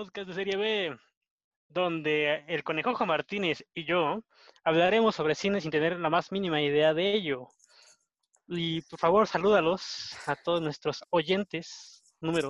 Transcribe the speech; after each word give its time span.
podcast 0.00 0.28
de 0.28 0.34
Serie 0.34 0.56
B, 0.56 0.98
donde 1.68 2.42
el 2.48 2.64
Conejojo 2.64 3.04
Martínez 3.04 3.62
y 3.74 3.84
yo 3.84 4.24
hablaremos 4.64 5.14
sobre 5.14 5.34
cine 5.34 5.60
sin 5.60 5.70
tener 5.70 6.00
la 6.00 6.08
más 6.08 6.32
mínima 6.32 6.62
idea 6.62 6.94
de 6.94 7.12
ello. 7.12 7.48
Y 8.48 8.80
por 8.80 8.98
favor, 8.98 9.26
salúdalos 9.26 10.16
a 10.24 10.36
todos 10.36 10.62
nuestros 10.62 11.04
oyentes. 11.10 12.02
Número. 12.18 12.48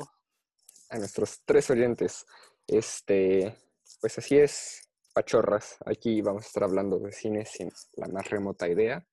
A 0.91 0.99
nuestros 0.99 1.41
tres 1.45 1.69
oyentes. 1.71 2.25
Este, 2.69 3.57
pues 4.01 4.17
así 4.17 4.37
es, 4.37 4.89
pachorras. 5.13 5.77
Aquí 5.87 6.23
vamos 6.23 6.45
a 6.45 6.47
estar 6.47 6.63
hablando 6.63 7.01
de 7.01 7.11
cine 7.11 7.45
sin 7.47 7.69
la 7.95 8.07
más 8.07 8.31
remota 8.31 8.69
idea, 8.69 9.05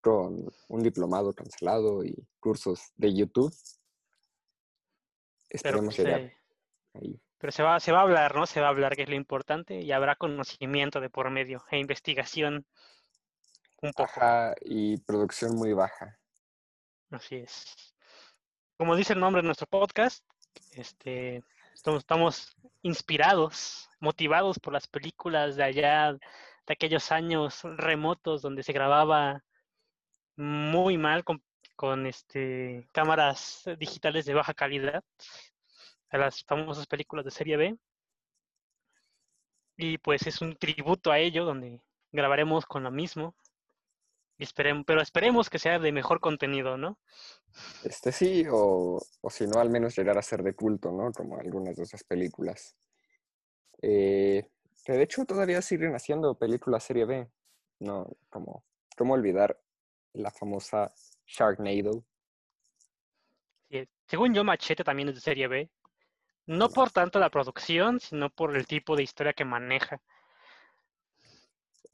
con 0.00 0.50
un 0.68 0.82
diplomado 0.82 1.34
cancelado 1.34 2.02
y 2.02 2.16
cursos 2.40 2.80
de 2.96 3.14
YouTube. 3.14 3.54
Esperemos 5.50 5.94
Pero, 5.94 6.08
llegar 6.08 6.20
eh, 6.22 6.36
ahí. 6.94 7.23
Pero 7.38 7.52
se 7.52 7.62
va, 7.62 7.80
se 7.80 7.92
va 7.92 8.00
a 8.00 8.02
hablar, 8.02 8.34
¿no? 8.34 8.46
Se 8.46 8.60
va 8.60 8.68
a 8.68 8.70
hablar, 8.70 8.96
que 8.96 9.02
es 9.02 9.08
lo 9.08 9.14
importante, 9.14 9.80
y 9.80 9.92
habrá 9.92 10.16
conocimiento 10.16 11.00
de 11.00 11.10
por 11.10 11.30
medio 11.30 11.64
e 11.70 11.78
investigación 11.78 12.66
un 13.84 13.92
poco. 13.92 14.20
Y 14.62 14.96
producción 14.98 15.54
muy 15.56 15.72
baja. 15.72 16.18
Así 17.10 17.36
es. 17.36 17.94
Como 18.76 18.96
dice 18.96 19.12
el 19.12 19.20
nombre 19.20 19.42
de 19.42 19.46
nuestro 19.46 19.66
podcast, 19.66 20.24
este, 20.72 21.42
estamos, 21.74 22.00
estamos 22.00 22.56
inspirados, 22.82 23.90
motivados 24.00 24.58
por 24.58 24.72
las 24.72 24.86
películas 24.88 25.56
de 25.56 25.64
allá, 25.64 26.12
de 26.12 26.72
aquellos 26.72 27.12
años 27.12 27.60
remotos 27.62 28.42
donde 28.42 28.62
se 28.62 28.72
grababa 28.72 29.44
muy 30.36 30.98
mal 30.98 31.22
con, 31.22 31.42
con 31.76 32.06
este, 32.06 32.88
cámaras 32.92 33.64
digitales 33.78 34.24
de 34.24 34.34
baja 34.34 34.54
calidad, 34.54 35.04
a 36.14 36.18
las 36.18 36.44
famosas 36.44 36.86
películas 36.86 37.24
de 37.24 37.30
serie 37.32 37.56
B. 37.56 37.76
Y 39.76 39.98
pues 39.98 40.26
es 40.26 40.40
un 40.40 40.56
tributo 40.56 41.10
a 41.10 41.18
ello, 41.18 41.44
donde 41.44 41.80
grabaremos 42.12 42.66
con 42.66 42.84
lo 42.84 42.90
mismo. 42.90 43.34
Y 44.38 44.44
esperem- 44.44 44.84
pero 44.86 45.00
esperemos 45.00 45.50
que 45.50 45.58
sea 45.58 45.78
de 45.78 45.92
mejor 45.92 46.20
contenido, 46.20 46.76
¿no? 46.76 46.98
Este 47.84 48.12
sí, 48.12 48.44
o, 48.50 49.00
o 49.20 49.30
si 49.30 49.46
no, 49.46 49.58
al 49.58 49.70
menos 49.70 49.96
llegar 49.96 50.16
a 50.18 50.22
ser 50.22 50.42
de 50.42 50.54
culto, 50.54 50.92
¿no? 50.92 51.12
Como 51.12 51.38
algunas 51.38 51.76
de 51.76 51.82
esas 51.82 52.04
películas. 52.04 52.76
Eh, 53.82 54.48
que 54.84 54.92
de 54.92 55.02
hecho 55.02 55.24
todavía 55.24 55.62
siguen 55.62 55.94
haciendo 55.94 56.34
películas 56.36 56.84
serie 56.84 57.04
B. 57.04 57.28
No, 57.80 58.06
como, 58.30 58.64
¿cómo 58.96 59.14
olvidar 59.14 59.60
la 60.12 60.30
famosa 60.30 60.92
Sharknado? 61.26 62.04
Sí, 63.70 63.88
Según 64.06 64.34
yo, 64.34 64.44
Machete 64.44 64.84
también 64.84 65.08
es 65.08 65.16
de 65.16 65.20
serie 65.20 65.48
B. 65.48 65.68
No 66.46 66.68
por 66.68 66.90
tanto 66.90 67.18
la 67.18 67.30
producción, 67.30 68.00
sino 68.00 68.30
por 68.30 68.56
el 68.56 68.66
tipo 68.66 68.96
de 68.96 69.02
historia 69.02 69.32
que 69.32 69.44
maneja, 69.44 70.00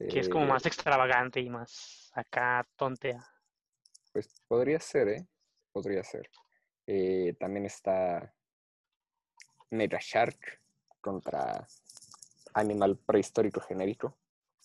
que 0.09 0.19
es 0.19 0.29
como 0.29 0.45
Eh, 0.45 0.49
más 0.49 0.65
extravagante 0.65 1.39
y 1.39 1.49
más 1.49 2.11
acá 2.13 2.67
tontea. 2.75 3.23
Pues 4.11 4.41
podría 4.47 4.79
ser, 4.79 5.07
¿eh? 5.07 5.27
Podría 5.71 6.03
ser. 6.03 6.29
Eh, 6.85 7.33
también 7.39 7.65
está 7.65 8.33
Mega 9.69 9.99
Shark 10.01 10.61
contra 10.99 11.65
Animal 12.53 12.97
Prehistórico 12.97 13.61
Genérico. 13.61 14.17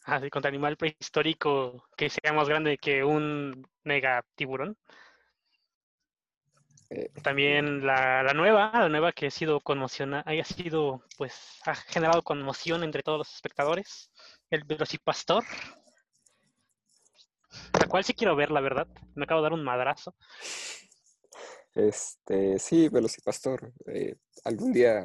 Así 0.04 0.30
contra 0.30 0.48
animal 0.48 0.76
prehistórico 0.76 1.88
que 1.96 2.08
sea 2.08 2.32
más 2.32 2.48
grande 2.48 2.78
que 2.78 3.02
un 3.02 3.68
mega 3.82 4.24
tiburón. 4.36 4.76
Eh, 6.90 7.10
También 7.22 7.84
la, 7.86 8.22
la 8.22 8.32
nueva, 8.32 8.70
la 8.72 8.88
nueva 8.88 9.12
que 9.12 9.26
ha 9.26 9.30
sido 9.30 9.60
conmociona, 9.60 10.22
haya 10.26 10.44
sido, 10.44 11.02
pues, 11.18 11.34
ha 11.64 11.74
generado 11.74 12.22
conmoción 12.22 12.84
entre 12.84 13.02
todos 13.02 13.18
los 13.18 13.34
espectadores. 13.34 14.10
El 14.50 14.64
Velocipastor. 14.64 15.44
La 17.80 17.86
cual 17.88 18.04
sí 18.04 18.14
quiero 18.14 18.36
ver, 18.36 18.50
la 18.50 18.60
verdad. 18.60 18.86
Me 19.14 19.24
acabo 19.24 19.40
de 19.40 19.44
dar 19.46 19.52
un 19.52 19.64
madrazo. 19.64 20.14
Este, 21.74 22.58
sí, 22.58 22.88
Velocipastor. 22.88 23.72
eh, 23.86 24.16
algún 24.44 24.72
día 24.72 25.04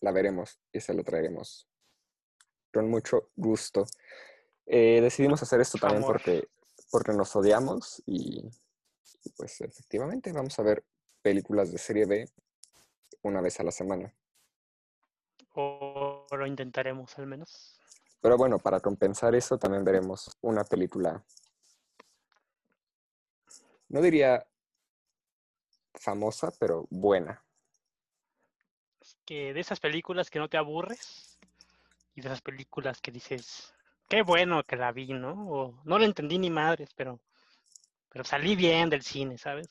la 0.00 0.12
veremos 0.12 0.58
y 0.72 0.80
se 0.80 0.94
lo 0.94 1.02
traeremos 1.04 1.68
con 2.72 2.88
mucho 2.88 3.30
gusto. 3.36 3.84
Eh, 4.66 5.00
decidimos 5.00 5.42
hacer 5.42 5.60
esto 5.60 5.78
también 5.78 6.02
Amor. 6.02 6.14
porque, 6.16 6.48
porque 6.90 7.12
nos 7.12 7.34
odiamos 7.34 8.02
y 8.06 8.48
pues 9.36 9.60
efectivamente 9.60 10.32
vamos 10.32 10.58
a 10.58 10.62
ver 10.62 10.84
películas 11.22 11.72
de 11.72 11.78
serie 11.78 12.06
B 12.06 12.28
una 13.22 13.40
vez 13.40 13.58
a 13.60 13.64
la 13.64 13.72
semana. 13.72 14.14
O 15.54 16.26
lo 16.30 16.46
intentaremos 16.46 17.18
al 17.18 17.26
menos. 17.26 17.80
Pero 18.20 18.36
bueno, 18.36 18.58
para 18.58 18.80
compensar 18.80 19.34
eso 19.34 19.58
también 19.58 19.84
veremos 19.84 20.30
una 20.40 20.64
película, 20.64 21.24
no 23.88 24.00
diría 24.02 24.46
famosa, 25.94 26.52
pero 26.58 26.86
buena. 26.90 27.42
que 29.24 29.52
de 29.52 29.60
esas 29.60 29.80
películas 29.80 30.30
que 30.30 30.38
no 30.38 30.48
te 30.48 30.56
aburres 30.56 31.38
y 32.14 32.20
de 32.20 32.28
esas 32.28 32.40
películas 32.40 33.00
que 33.00 33.12
dices, 33.12 33.74
qué 34.08 34.22
bueno 34.22 34.64
que 34.64 34.76
la 34.76 34.92
vi, 34.92 35.12
¿no? 35.12 35.50
O 35.50 35.80
no 35.84 35.98
la 35.98 36.06
entendí 36.06 36.38
ni 36.38 36.50
madres, 36.50 36.94
pero, 36.94 37.20
pero 38.08 38.24
salí 38.24 38.56
bien 38.56 38.90
del 38.90 39.02
cine, 39.02 39.38
¿sabes? 39.38 39.68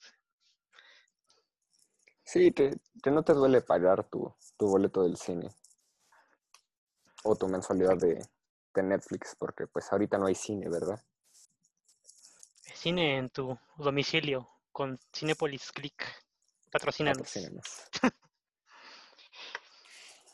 Sí, 2.23 2.51
que, 2.51 2.77
que 3.01 3.11
no 3.11 3.23
te 3.23 3.33
duele 3.33 3.61
pagar 3.61 4.03
tu, 4.09 4.33
tu 4.57 4.67
boleto 4.67 5.03
del 5.03 5.17
cine 5.17 5.49
o 7.23 7.35
tu 7.35 7.47
mensualidad 7.47 7.97
de, 7.97 8.25
de 8.73 8.83
Netflix, 8.83 9.35
porque 9.37 9.67
pues 9.67 9.91
ahorita 9.91 10.17
no 10.17 10.27
hay 10.27 10.35
cine, 10.35 10.69
¿verdad? 10.69 11.01
Cine 12.73 13.17
en 13.17 13.29
tu 13.29 13.57
domicilio 13.77 14.49
con 14.71 14.99
Cinepolis 15.13 15.71
Click. 15.71 16.05
Patrocínanos. 16.71 17.33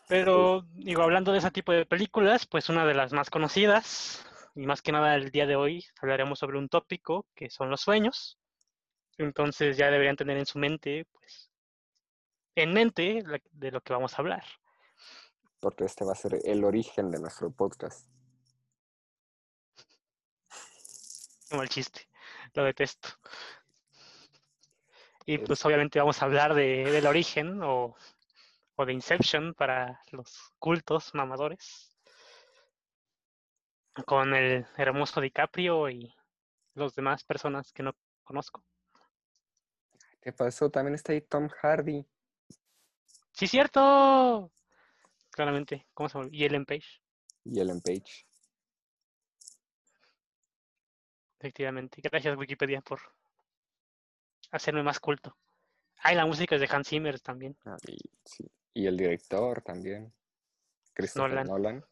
Pero, 0.07 0.65
digo, 0.73 1.01
hablando 1.01 1.31
de 1.31 1.37
ese 1.37 1.51
tipo 1.51 1.71
de 1.71 1.85
películas, 1.85 2.45
pues 2.45 2.67
una 2.69 2.85
de 2.85 2.93
las 2.93 3.13
más 3.13 3.29
conocidas, 3.29 4.25
y 4.55 4.65
más 4.65 4.81
que 4.81 4.91
nada 4.91 5.15
el 5.15 5.31
día 5.31 5.45
de 5.45 5.55
hoy 5.55 5.85
hablaremos 6.01 6.39
sobre 6.39 6.57
un 6.57 6.69
tópico 6.69 7.27
que 7.35 7.49
son 7.49 7.69
los 7.69 7.81
sueños. 7.81 8.39
Entonces 9.17 9.77
ya 9.77 9.89
deberían 9.91 10.15
tener 10.15 10.37
en 10.37 10.45
su 10.45 10.57
mente, 10.59 11.05
pues, 11.11 11.51
en 12.55 12.73
mente 12.73 13.23
de 13.51 13.71
lo 13.71 13.81
que 13.81 13.93
vamos 13.93 14.13
a 14.13 14.21
hablar. 14.21 14.43
Porque 15.59 15.85
este 15.85 16.03
va 16.03 16.11
a 16.13 16.15
ser 16.15 16.39
el 16.43 16.63
origen 16.63 17.09
de 17.11 17.19
nuestro 17.19 17.51
podcast. 17.51 18.07
Como 21.49 21.61
el 21.63 21.69
chiste, 21.69 22.07
lo 22.53 22.63
detesto. 22.63 23.09
Y 25.25 25.35
Es- 25.35 25.41
pues 25.45 25.65
obviamente 25.65 25.99
vamos 25.99 26.21
a 26.21 26.25
hablar 26.25 26.53
de, 26.53 26.91
del 26.91 27.05
origen 27.07 27.61
o, 27.63 27.95
o 28.75 28.85
de 28.85 28.93
Inception 28.93 29.53
para 29.53 30.01
los 30.11 30.53
cultos 30.59 31.13
mamadores. 31.13 31.92
Con 34.05 34.33
el 34.33 34.65
hermoso 34.77 35.21
DiCaprio 35.21 35.89
y 35.89 36.13
los 36.73 36.95
demás 36.95 37.23
personas 37.23 37.71
que 37.71 37.83
no 37.83 37.95
conozco. 38.23 38.63
¿Qué 40.21 40.31
pasó? 40.31 40.69
También 40.69 40.95
está 40.95 41.11
ahí 41.11 41.21
Tom 41.21 41.49
Hardy. 41.49 42.05
¡Sí, 43.31 43.47
cierto! 43.47 44.51
Claramente, 45.29 45.87
¿cómo 45.93 46.09
se 46.09 46.17
llama? 46.17 46.29
Y 46.31 46.45
Ellen 46.45 46.65
Page, 46.65 47.01
y 47.43 47.59
Ellen 47.59 47.81
Page. 47.81 48.25
efectivamente. 51.39 52.01
Gracias 52.01 52.37
Wikipedia 52.37 52.81
por 52.81 53.01
hacerme 54.51 54.81
más 54.81 54.99
culto. 54.99 55.35
Ay, 55.97 56.15
la 56.15 56.25
música 56.25 56.55
es 56.55 56.61
de 56.61 56.69
Hans 56.71 56.87
Zimmer 56.87 57.19
también. 57.19 57.57
Ah, 57.65 57.77
y, 57.87 57.97
sí, 58.23 58.49
y 58.73 58.87
el 58.87 58.95
director 58.95 59.61
también. 59.61 60.13
Christopher 60.93 61.45
Nolan. 61.45 61.47
Nolan. 61.47 61.85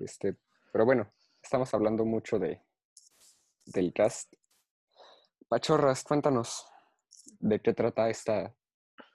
Este, 0.00 0.36
pero 0.72 0.84
bueno, 0.84 1.12
estamos 1.42 1.72
hablando 1.74 2.04
mucho 2.04 2.38
de 2.38 2.62
del 3.66 3.92
cast. 3.92 4.34
Pachorras, 5.48 6.02
cuéntanos 6.04 6.66
de 7.38 7.60
qué 7.60 7.72
trata 7.72 8.08
esta 8.08 8.54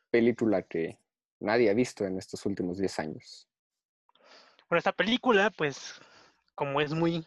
película 0.09 0.63
que 0.63 0.99
nadie 1.39 1.69
ha 1.69 1.73
visto 1.73 2.05
en 2.05 2.17
estos 2.17 2.45
últimos 2.45 2.77
10 2.77 2.99
años. 2.99 3.49
Bueno, 4.69 4.79
esta 4.79 4.91
película, 4.91 5.51
pues, 5.51 5.99
como 6.55 6.81
es 6.81 6.93
muy, 6.93 7.25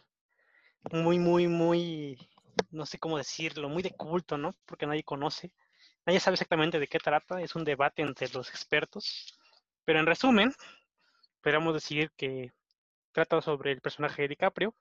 muy, 0.91 1.19
muy, 1.19 1.47
muy, 1.47 2.29
no 2.71 2.85
sé 2.85 2.99
cómo 2.99 3.17
decirlo, 3.17 3.69
muy 3.69 3.83
de 3.83 3.91
culto, 3.91 4.37
¿no? 4.37 4.55
Porque 4.65 4.87
nadie 4.87 5.03
conoce. 5.03 5.51
Nadie 6.05 6.19
sabe 6.19 6.35
exactamente 6.35 6.79
de 6.79 6.87
qué 6.87 6.99
trata, 6.99 7.41
es 7.41 7.55
un 7.55 7.63
debate 7.63 8.01
entre 8.01 8.29
los 8.29 8.49
expertos. 8.49 9.37
Pero 9.85 9.99
en 9.99 10.05
resumen, 10.05 10.53
podríamos 11.41 11.73
decir 11.73 12.11
que 12.15 12.51
trata 13.11 13.41
sobre 13.41 13.71
el 13.71 13.81
personaje 13.81 14.23
de 14.23 14.29
DiCaprio. 14.29 14.75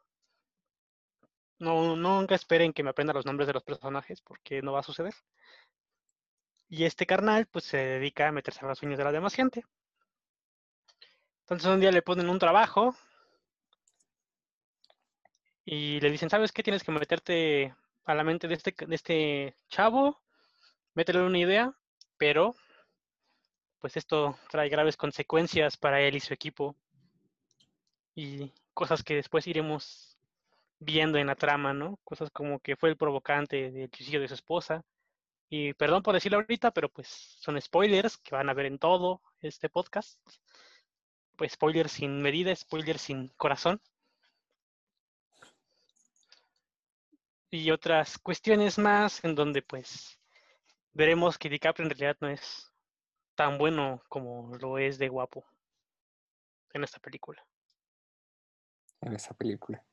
No, 1.58 1.96
nunca 1.96 2.34
esperen 2.34 2.72
que 2.72 2.82
me 2.82 2.90
aprenda 2.90 3.12
los 3.12 3.26
nombres 3.26 3.46
de 3.46 3.52
los 3.52 3.64
personajes 3.64 4.20
porque 4.20 4.62
no 4.62 4.72
va 4.72 4.80
a 4.80 4.84
suceder. 4.84 5.14
Y 6.68 6.84
este 6.84 7.06
carnal, 7.06 7.46
pues 7.46 7.64
se 7.64 7.78
dedica 7.78 8.28
a 8.28 8.32
meterse 8.32 8.64
a 8.64 8.68
los 8.68 8.78
sueños 8.78 8.98
de 8.98 9.04
la 9.04 9.12
demás 9.12 9.34
gente. 9.34 9.64
Entonces 11.42 11.66
un 11.66 11.80
día 11.80 11.90
le 11.90 12.02
ponen 12.02 12.28
un 12.28 12.38
trabajo 12.38 12.94
y 15.64 16.00
le 16.00 16.10
dicen, 16.10 16.30
¿sabes 16.30 16.52
qué? 16.52 16.62
Tienes 16.62 16.84
que 16.84 16.92
meterte 16.92 17.74
a 18.04 18.14
la 18.14 18.24
mente 18.24 18.48
de 18.48 18.54
este, 18.54 18.74
de 18.86 18.94
este 18.94 19.56
chavo, 19.68 20.20
métele 20.94 21.22
una 21.22 21.38
idea, 21.38 21.74
pero 22.16 22.54
pues 23.78 23.96
esto 23.96 24.38
trae 24.50 24.68
graves 24.68 24.96
consecuencias 24.96 25.76
para 25.76 26.00
él 26.00 26.16
y 26.16 26.20
su 26.20 26.34
equipo 26.34 26.76
y 28.18 28.52
cosas 28.74 29.04
que 29.04 29.14
después 29.14 29.46
iremos 29.46 30.18
viendo 30.80 31.18
en 31.18 31.28
la 31.28 31.36
trama, 31.36 31.72
¿no? 31.72 32.00
Cosas 32.02 32.30
como 32.32 32.58
que 32.58 32.74
fue 32.74 32.88
el 32.88 32.96
provocante 32.96 33.70
del 33.70 33.90
suicidio 33.94 34.20
de 34.20 34.26
su 34.26 34.34
esposa. 34.34 34.84
Y 35.48 35.72
perdón 35.74 36.02
por 36.02 36.14
decirlo 36.14 36.38
ahorita, 36.38 36.72
pero 36.72 36.88
pues 36.88 37.06
son 37.08 37.60
spoilers 37.60 38.18
que 38.18 38.34
van 38.34 38.48
a 38.50 38.54
ver 38.54 38.66
en 38.66 38.80
todo 38.80 39.22
este 39.40 39.68
podcast. 39.68 40.18
Pues 41.36 41.52
spoilers 41.52 41.92
sin 41.92 42.20
medida, 42.20 42.54
spoilers 42.56 43.02
sin 43.02 43.28
corazón. 43.36 43.80
Y 47.50 47.70
otras 47.70 48.18
cuestiones 48.18 48.78
más 48.78 49.24
en 49.24 49.36
donde 49.36 49.62
pues 49.62 50.18
veremos 50.92 51.38
que 51.38 51.48
DiCaprio 51.48 51.84
en 51.86 51.90
realidad 51.90 52.16
no 52.20 52.28
es 52.28 52.72
tan 53.36 53.58
bueno 53.58 54.02
como 54.08 54.56
lo 54.56 54.76
es 54.78 54.98
de 54.98 55.08
guapo 55.08 55.46
en 56.72 56.82
esta 56.82 56.98
película. 56.98 57.46
En 59.00 59.14
esa 59.14 59.34
película. 59.34 59.84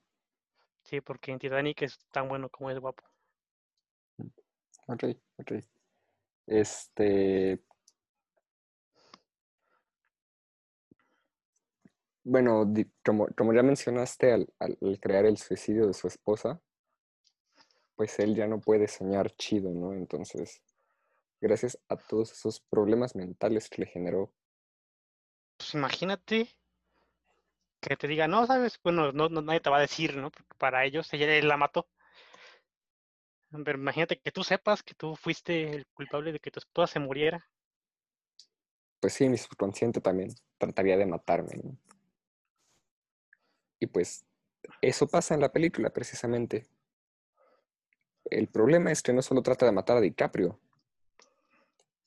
Sí, 0.84 1.02
porque 1.02 1.32
en 1.32 1.40
Titanic 1.40 1.82
es 1.82 2.00
tan 2.12 2.28
bueno 2.28 2.50
como 2.50 2.70
es 2.70 2.80
guapo. 2.80 3.04
Ok, 4.88 5.04
ok. 5.38 5.54
Este. 6.46 7.64
Bueno, 12.24 12.72
como, 13.04 13.28
como 13.36 13.54
ya 13.54 13.64
mencionaste, 13.64 14.32
al, 14.32 14.54
al, 14.60 14.78
crear 15.00 15.26
el 15.26 15.38
suicidio 15.38 15.88
de 15.88 15.94
su 15.94 16.08
esposa, 16.08 16.60
pues 17.96 18.18
él 18.20 18.36
ya 18.36 18.48
no 18.48 18.60
puede 18.60 18.88
soñar 18.88 19.32
chido, 19.36 19.72
¿no? 19.72 19.94
Entonces, 19.94 20.62
gracias 21.40 21.80
a 21.88 21.98
todos 21.98 22.32
esos 22.32 22.60
problemas 22.62 23.16
mentales 23.16 23.70
que 23.70 23.84
le 23.84 23.88
generó. 23.88 24.34
Pues 25.58 25.74
imagínate 25.76 26.50
que 27.90 27.98
te 27.98 28.08
diga, 28.08 28.28
no, 28.28 28.46
sabes, 28.46 28.80
bueno, 28.84 29.12
no, 29.12 29.30
nadie 29.30 29.60
te 29.60 29.70
va 29.70 29.78
a 29.78 29.82
decir, 29.82 30.16
¿no? 30.18 30.32
Porque 30.32 30.56
para 30.58 30.86
ellos 30.86 31.12
ella 31.14 31.28
la 31.46 31.58
mató. 31.58 31.88
Pero 33.64 33.78
imagínate 33.78 34.20
que 34.20 34.32
tú 34.32 34.44
sepas 34.44 34.84
que 34.84 34.94
tú 34.96 35.16
fuiste 35.16 35.76
el 35.76 35.88
culpable 35.88 36.32
de 36.32 36.40
que 36.40 36.52
tu 36.52 36.60
esposa 36.60 36.94
se 36.94 37.00
muriera. 37.00 37.46
Pues 39.00 39.14
sí, 39.14 39.30
mi 39.30 39.38
subconsciente 39.38 40.02
también 40.02 40.34
trataría 40.58 40.98
de 40.98 41.06
matarme. 41.06 41.78
Y 43.80 43.88
pues 43.88 44.26
eso 44.82 45.08
pasa 45.08 45.36
en 45.36 45.42
la 45.42 45.52
película, 45.52 45.92
precisamente. 45.92 46.66
El 48.26 48.48
problema 48.48 48.92
es 48.92 49.02
que 49.02 49.14
no 49.14 49.22
solo 49.22 49.42
trata 49.42 49.66
de 49.66 49.72
matar 49.72 49.98
a 49.98 50.02
DiCaprio, 50.02 50.60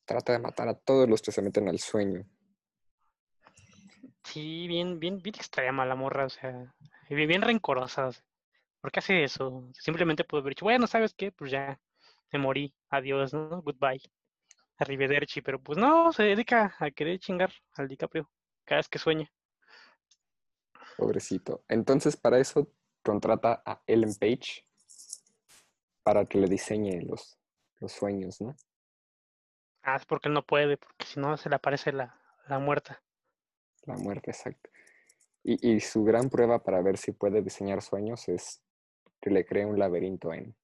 trata 0.04 0.32
de 0.32 0.40
matar 0.40 0.68
a 0.68 0.74
todos 0.74 1.08
los 1.08 1.22
que 1.22 1.30
se 1.30 1.42
meten 1.42 1.68
al 1.68 1.78
sueño. 1.78 2.26
Sí, 4.32 4.68
bien, 4.68 5.00
bien, 5.00 5.22
bien 5.22 5.34
extrema 5.36 5.86
la 5.86 5.94
morra, 5.94 6.26
o 6.26 6.28
sea, 6.28 6.74
bien, 7.08 7.28
bien 7.28 7.40
rencorosa. 7.40 8.10
¿Por 8.80 8.92
qué 8.92 8.98
hace 9.00 9.24
eso? 9.24 9.70
Simplemente 9.72 10.22
puede 10.22 10.42
haber 10.42 10.50
dicho, 10.50 10.66
bueno, 10.66 10.86
¿sabes 10.86 11.14
qué? 11.14 11.32
Pues 11.32 11.50
ya 11.50 11.80
me 12.30 12.38
morí, 12.38 12.74
adiós, 12.90 13.32
¿no? 13.32 13.62
Goodbye. 13.62 14.02
Arrivederci, 14.76 15.40
pero 15.40 15.62
pues 15.62 15.78
no, 15.78 16.12
se 16.12 16.24
dedica 16.24 16.76
a 16.78 16.90
querer 16.90 17.18
chingar 17.18 17.50
al 17.76 17.88
DiCaprio 17.88 18.30
cada 18.64 18.80
vez 18.80 18.88
que 18.88 18.98
sueña. 18.98 19.32
Pobrecito. 20.98 21.64
Entonces, 21.66 22.16
para 22.16 22.38
eso 22.38 22.70
contrata 23.02 23.62
a 23.64 23.82
Ellen 23.86 24.14
Page 24.14 24.66
para 26.02 26.26
que 26.26 26.38
le 26.38 26.48
diseñe 26.48 27.00
los, 27.00 27.38
los 27.80 27.92
sueños, 27.92 28.42
¿no? 28.42 28.54
Ah, 29.82 29.96
es 29.96 30.04
porque 30.04 30.28
no 30.28 30.44
puede, 30.44 30.76
porque 30.76 31.06
si 31.06 31.18
no 31.18 31.38
se 31.38 31.48
le 31.48 31.56
aparece 31.56 31.92
la, 31.92 32.20
la 32.46 32.58
muerta. 32.58 33.02
La 33.88 33.96
muerte, 33.96 34.30
exacto. 34.30 34.68
Y, 35.42 35.76
y, 35.76 35.80
su 35.80 36.04
gran 36.04 36.28
prueba 36.28 36.62
para 36.62 36.82
ver 36.82 36.98
si 36.98 37.12
puede 37.12 37.40
diseñar 37.40 37.80
sueños 37.80 38.28
es 38.28 38.60
que 39.20 39.30
le 39.30 39.46
cree 39.46 39.64
un 39.64 39.78
laberinto 39.78 40.32
en, 40.34 40.54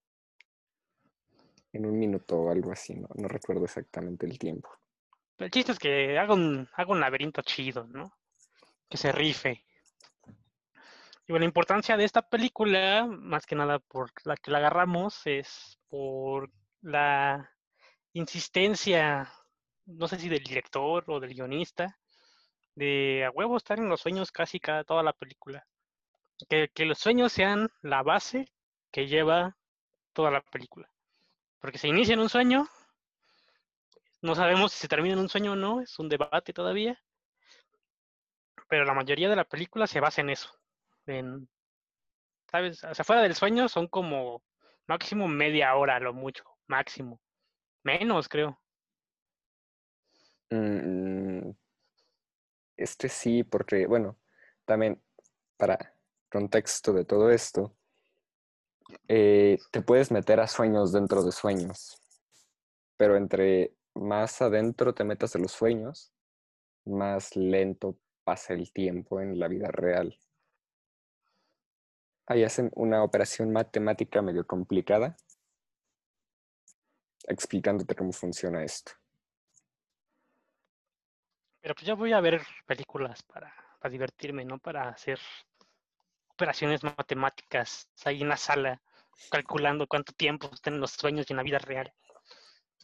en 1.73 1.85
un 1.85 1.97
minuto 1.97 2.37
o 2.37 2.51
algo 2.51 2.71
así, 2.71 2.93
no, 2.93 3.07
no 3.15 3.27
recuerdo 3.27 3.65
exactamente 3.65 4.25
el 4.25 4.37
tiempo. 4.37 4.69
El 5.37 5.49
chiste 5.51 5.71
es 5.71 5.79
que 5.79 6.17
haga 6.17 6.33
un, 6.33 6.69
haga 6.73 6.91
un 6.91 6.99
laberinto 6.99 7.41
chido, 7.41 7.87
¿no? 7.87 8.13
Que 8.87 8.97
se 8.97 9.11
rife. 9.11 9.65
Y 11.27 11.31
bueno, 11.31 11.39
la 11.39 11.45
importancia 11.45 11.97
de 11.97 12.05
esta 12.05 12.21
película, 12.21 13.07
más 13.07 13.47
que 13.47 13.55
nada 13.55 13.79
por 13.79 14.11
la 14.23 14.37
que 14.37 14.51
la 14.51 14.59
agarramos, 14.59 15.21
es 15.25 15.79
por 15.89 16.51
la 16.81 17.49
insistencia, 18.13 19.33
no 19.87 20.07
sé 20.07 20.19
si 20.19 20.29
del 20.29 20.43
director 20.43 21.03
o 21.07 21.19
del 21.19 21.33
guionista, 21.33 21.97
de 22.75 23.25
a 23.25 23.31
huevo 23.31 23.57
estar 23.57 23.79
en 23.79 23.89
los 23.89 24.01
sueños 24.01 24.31
casi 24.31 24.59
cada 24.59 24.83
toda 24.83 25.03
la 25.03 25.13
película. 25.13 25.65
Que, 26.49 26.69
que 26.73 26.85
los 26.85 26.99
sueños 26.99 27.31
sean 27.31 27.69
la 27.81 28.03
base 28.03 28.51
que 28.91 29.07
lleva 29.07 29.57
toda 30.13 30.31
la 30.31 30.41
película. 30.41 30.89
Porque 31.59 31.77
se 31.77 31.87
inicia 31.87 32.13
en 32.13 32.19
un 32.19 32.29
sueño, 32.29 32.67
no 34.21 34.35
sabemos 34.35 34.71
si 34.71 34.79
se 34.79 34.87
termina 34.87 35.13
en 35.13 35.19
un 35.19 35.29
sueño 35.29 35.53
o 35.53 35.55
no, 35.55 35.81
es 35.81 35.99
un 35.99 36.09
debate 36.09 36.53
todavía, 36.53 37.01
pero 38.67 38.85
la 38.85 38.93
mayoría 38.93 39.29
de 39.29 39.35
la 39.35 39.45
película 39.45 39.87
se 39.87 39.99
basa 39.99 40.21
en 40.21 40.29
eso, 40.29 40.49
en, 41.05 41.47
¿sabes? 42.49 42.79
Sea, 42.79 43.03
fuera 43.03 43.21
del 43.21 43.35
sueño 43.35 43.67
son 43.67 43.87
como 43.87 44.43
máximo 44.87 45.27
media 45.27 45.75
hora, 45.75 45.99
lo 45.99 46.13
mucho, 46.13 46.43
máximo, 46.67 47.21
menos 47.83 48.27
creo. 48.27 48.59
Mm, 50.49 51.51
este 52.77 53.09
sí, 53.09 53.43
porque, 53.43 53.87
bueno, 53.87 54.17
también 54.65 55.01
para 55.57 55.95
contexto 56.29 56.93
de 56.93 57.05
todo 57.05 57.29
esto, 57.29 57.75
eh, 59.07 59.57
te 59.71 59.81
puedes 59.81 60.11
meter 60.11 60.39
a 60.39 60.47
sueños 60.47 60.91
dentro 60.91 61.23
de 61.23 61.31
sueños, 61.31 62.01
pero 62.97 63.15
entre 63.15 63.75
más 63.93 64.41
adentro 64.41 64.93
te 64.93 65.03
metas 65.03 65.33
de 65.33 65.39
los 65.39 65.51
sueños, 65.51 66.13
más 66.85 67.35
lento 67.35 67.97
pasa 68.23 68.53
el 68.53 68.71
tiempo 68.71 69.21
en 69.21 69.39
la 69.39 69.47
vida 69.47 69.69
real. 69.69 70.17
Ahí 72.27 72.43
hacen 72.43 72.71
una 72.75 73.03
operación 73.03 73.51
matemática 73.51 74.21
medio 74.21 74.45
complicada, 74.45 75.15
explicándote 77.27 77.95
cómo 77.95 78.11
funciona 78.11 78.63
esto. 78.63 78.93
Pero 81.65 81.73
pues 81.73 81.87
ya 81.87 81.95
voy 81.95 82.13
a 82.13 82.21
ver 82.21 82.43
películas 82.67 83.23
para, 83.23 83.51
para 83.79 83.91
divertirme, 83.91 84.45
no 84.45 84.59
para 84.59 84.89
hacer 84.89 85.17
operaciones 86.27 86.83
matemáticas 86.83 87.89
ahí 88.03 88.21
en 88.21 88.29
la 88.29 88.37
sala, 88.37 88.79
calculando 89.31 89.87
cuánto 89.87 90.13
tiempo 90.13 90.47
están 90.53 90.79
los 90.79 90.91
sueños 90.91 91.25
y 91.27 91.33
en 91.33 91.37
la 91.37 91.43
vida 91.43 91.57
real. 91.57 91.91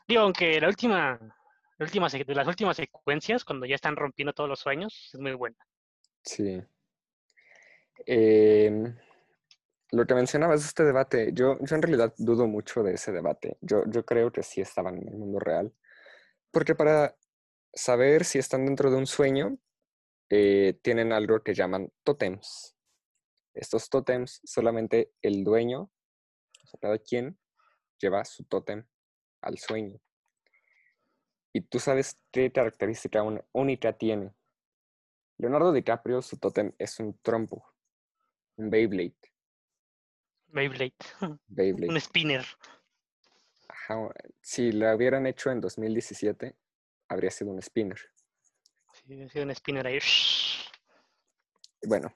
Digo, 0.07 0.23
aunque 0.23 0.59
la 0.59 0.67
última, 0.67 1.19
la 1.77 1.85
última, 1.85 2.09
de 2.09 2.33
las 2.33 2.47
últimas 2.47 2.75
secuencias, 2.75 3.45
cuando 3.45 3.67
ya 3.67 3.75
están 3.75 3.95
rompiendo 3.95 4.33
todos 4.33 4.49
los 4.49 4.59
sueños, 4.59 5.11
es 5.13 5.19
muy 5.19 5.33
buena. 5.33 5.57
Sí. 6.23 6.59
Eh, 8.07 8.95
lo 9.91 10.07
que 10.07 10.15
mencionabas, 10.15 10.65
este 10.65 10.85
debate, 10.85 11.29
yo, 11.33 11.59
yo 11.61 11.75
en 11.75 11.83
realidad 11.83 12.15
dudo 12.17 12.47
mucho 12.47 12.81
de 12.81 12.95
ese 12.95 13.11
debate. 13.11 13.57
Yo, 13.61 13.83
yo 13.85 14.03
creo 14.03 14.31
que 14.31 14.41
sí 14.41 14.59
estaban 14.59 14.97
en 14.97 15.07
el 15.07 15.17
mundo 15.17 15.37
real. 15.37 15.71
Porque 16.49 16.73
para 16.73 17.15
saber 17.73 18.25
si 18.25 18.39
están 18.39 18.65
dentro 18.65 18.91
de 18.91 18.97
un 18.97 19.07
sueño, 19.07 19.57
eh, 20.29 20.79
tienen 20.81 21.11
algo 21.11 21.43
que 21.43 21.53
llaman 21.53 21.91
tótems. 22.03 22.75
Estos 23.53 23.89
tótems, 23.89 24.41
solamente 24.43 25.13
el 25.21 25.43
dueño, 25.43 25.81
o 25.81 26.67
sea, 26.67 26.79
cada 26.79 26.97
quien, 26.99 27.37
lleva 27.99 28.23
su 28.25 28.45
tótem 28.45 28.87
al 29.41 29.57
sueño. 29.57 29.99
Y 31.53 31.61
tú 31.61 31.79
sabes 31.79 32.17
qué 32.31 32.51
característica 32.51 33.23
única 33.51 33.93
tiene. 33.93 34.33
Leonardo 35.37 35.73
DiCaprio, 35.73 36.21
su 36.21 36.37
tótem 36.37 36.73
es 36.77 36.99
un 36.99 37.19
trompo, 37.21 37.65
un 38.55 38.69
Beyblade. 38.69 39.17
Beyblade. 40.47 40.95
Beyblade. 41.47 41.91
un 41.91 41.99
spinner. 41.99 42.45
Ajá, 43.67 44.13
si 44.41 44.71
lo 44.71 44.95
hubieran 44.95 45.25
hecho 45.25 45.49
en 45.51 45.59
2017, 45.59 46.55
habría 47.11 47.29
sido 47.29 47.51
un 47.51 47.61
spinner. 47.61 47.99
Sí, 48.93 49.13
habría 49.13 49.29
sido 49.29 49.45
un 49.45 49.55
spinner 49.55 49.85
ahí. 49.85 49.99
Bueno, 51.83 52.13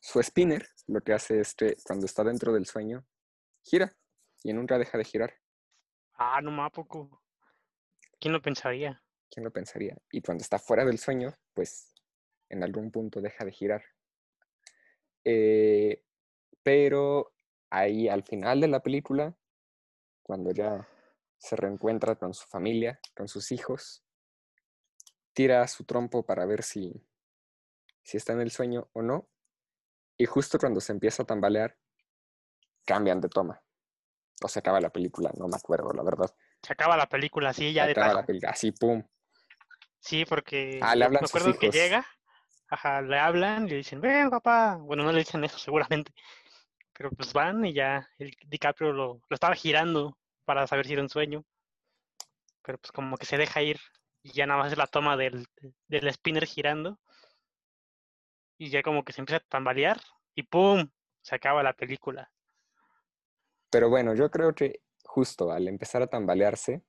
su 0.00 0.22
spinner 0.22 0.66
lo 0.86 1.02
que 1.02 1.12
hace 1.12 1.40
es 1.40 1.54
que 1.54 1.76
cuando 1.84 2.06
está 2.06 2.24
dentro 2.24 2.52
del 2.52 2.64
sueño, 2.64 3.06
gira 3.62 3.92
y 4.42 4.54
nunca 4.54 4.78
deja 4.78 4.96
de 4.96 5.04
girar. 5.04 5.34
Ah, 6.14 6.40
no 6.42 6.50
más 6.50 6.70
poco. 6.70 7.22
¿Quién 8.18 8.32
lo 8.32 8.40
pensaría? 8.40 9.02
¿Quién 9.30 9.44
lo 9.44 9.52
pensaría? 9.52 9.96
Y 10.10 10.22
cuando 10.22 10.42
está 10.42 10.58
fuera 10.58 10.84
del 10.84 10.98
sueño, 10.98 11.34
pues 11.52 11.94
en 12.48 12.62
algún 12.62 12.90
punto 12.90 13.20
deja 13.20 13.44
de 13.44 13.52
girar. 13.52 13.84
Eh, 15.24 16.02
pero 16.62 17.34
ahí 17.68 18.08
al 18.08 18.22
final 18.22 18.62
de 18.62 18.68
la 18.68 18.80
película, 18.80 19.36
cuando 20.22 20.52
ya 20.52 20.88
se 21.36 21.54
reencuentra 21.54 22.16
con 22.16 22.32
su 22.32 22.46
familia, 22.46 22.98
con 23.14 23.28
sus 23.28 23.52
hijos, 23.52 24.02
tira 25.38 25.64
su 25.68 25.84
trompo 25.84 26.26
para 26.26 26.44
ver 26.46 26.64
si, 26.64 26.92
si 28.02 28.16
está 28.16 28.32
en 28.32 28.40
el 28.40 28.50
sueño 28.50 28.90
o 28.92 29.02
no. 29.02 29.28
Y 30.16 30.26
justo 30.26 30.58
cuando 30.58 30.80
se 30.80 30.90
empieza 30.90 31.22
a 31.22 31.26
tambalear, 31.26 31.78
cambian 32.84 33.20
de 33.20 33.28
toma. 33.28 33.62
O 34.42 34.48
se 34.48 34.58
acaba 34.58 34.80
la 34.80 34.90
película, 34.90 35.30
no 35.38 35.46
me 35.46 35.54
acuerdo, 35.54 35.92
la 35.92 36.02
verdad. 36.02 36.34
Se 36.60 36.72
acaba 36.72 36.96
la 36.96 37.08
película 37.08 37.50
así, 37.50 37.72
ya 37.72 37.82
se 37.82 37.86
de 37.86 37.92
acaba 37.92 38.14
la 38.14 38.26
película, 38.26 38.50
así, 38.50 38.72
pum. 38.72 39.00
Sí, 40.00 40.24
porque 40.24 40.80
Ah, 40.82 40.96
le 40.96 41.04
hablan 41.04 41.22
me 41.22 41.28
sus 41.28 41.36
acuerdo 41.40 41.56
que 41.56 41.70
llega, 41.70 42.04
ajá, 42.68 43.00
le 43.00 43.16
hablan 43.20 43.66
y 43.66 43.70
le 43.70 43.76
dicen, 43.76 44.00
ven 44.00 44.30
papá. 44.30 44.78
Bueno, 44.80 45.04
no 45.04 45.12
le 45.12 45.20
dicen 45.20 45.44
eso 45.44 45.58
seguramente, 45.58 46.12
pero 46.92 47.12
pues 47.12 47.32
van 47.32 47.64
y 47.64 47.74
ya 47.74 48.10
el 48.18 48.36
DiCaprio 48.44 48.92
lo, 48.92 49.20
lo 49.28 49.34
estaba 49.34 49.54
girando 49.54 50.18
para 50.44 50.66
saber 50.66 50.84
si 50.84 50.94
era 50.94 51.02
un 51.02 51.08
sueño, 51.08 51.44
pero 52.62 52.78
pues 52.78 52.90
como 52.90 53.16
que 53.16 53.26
se 53.26 53.36
deja 53.36 53.62
ir 53.62 53.78
y 54.28 54.32
ya 54.32 54.46
nada 54.46 54.62
más 54.62 54.72
es 54.72 54.78
la 54.78 54.86
toma 54.86 55.16
del, 55.16 55.46
del 55.86 56.12
spinner 56.12 56.46
girando 56.46 56.98
y 58.58 58.70
ya 58.70 58.82
como 58.82 59.04
que 59.04 59.12
se 59.12 59.20
empieza 59.20 59.38
a 59.38 59.48
tambalear 59.48 60.00
y 60.34 60.42
¡pum! 60.42 60.90
Se 61.22 61.34
acaba 61.34 61.62
la 61.62 61.72
película. 61.72 62.30
Pero 63.70 63.88
bueno, 63.88 64.14
yo 64.14 64.30
creo 64.30 64.54
que 64.54 64.82
justo 65.04 65.50
al 65.50 65.68
empezar 65.68 66.02
a 66.02 66.06
tambalearse, 66.06 66.82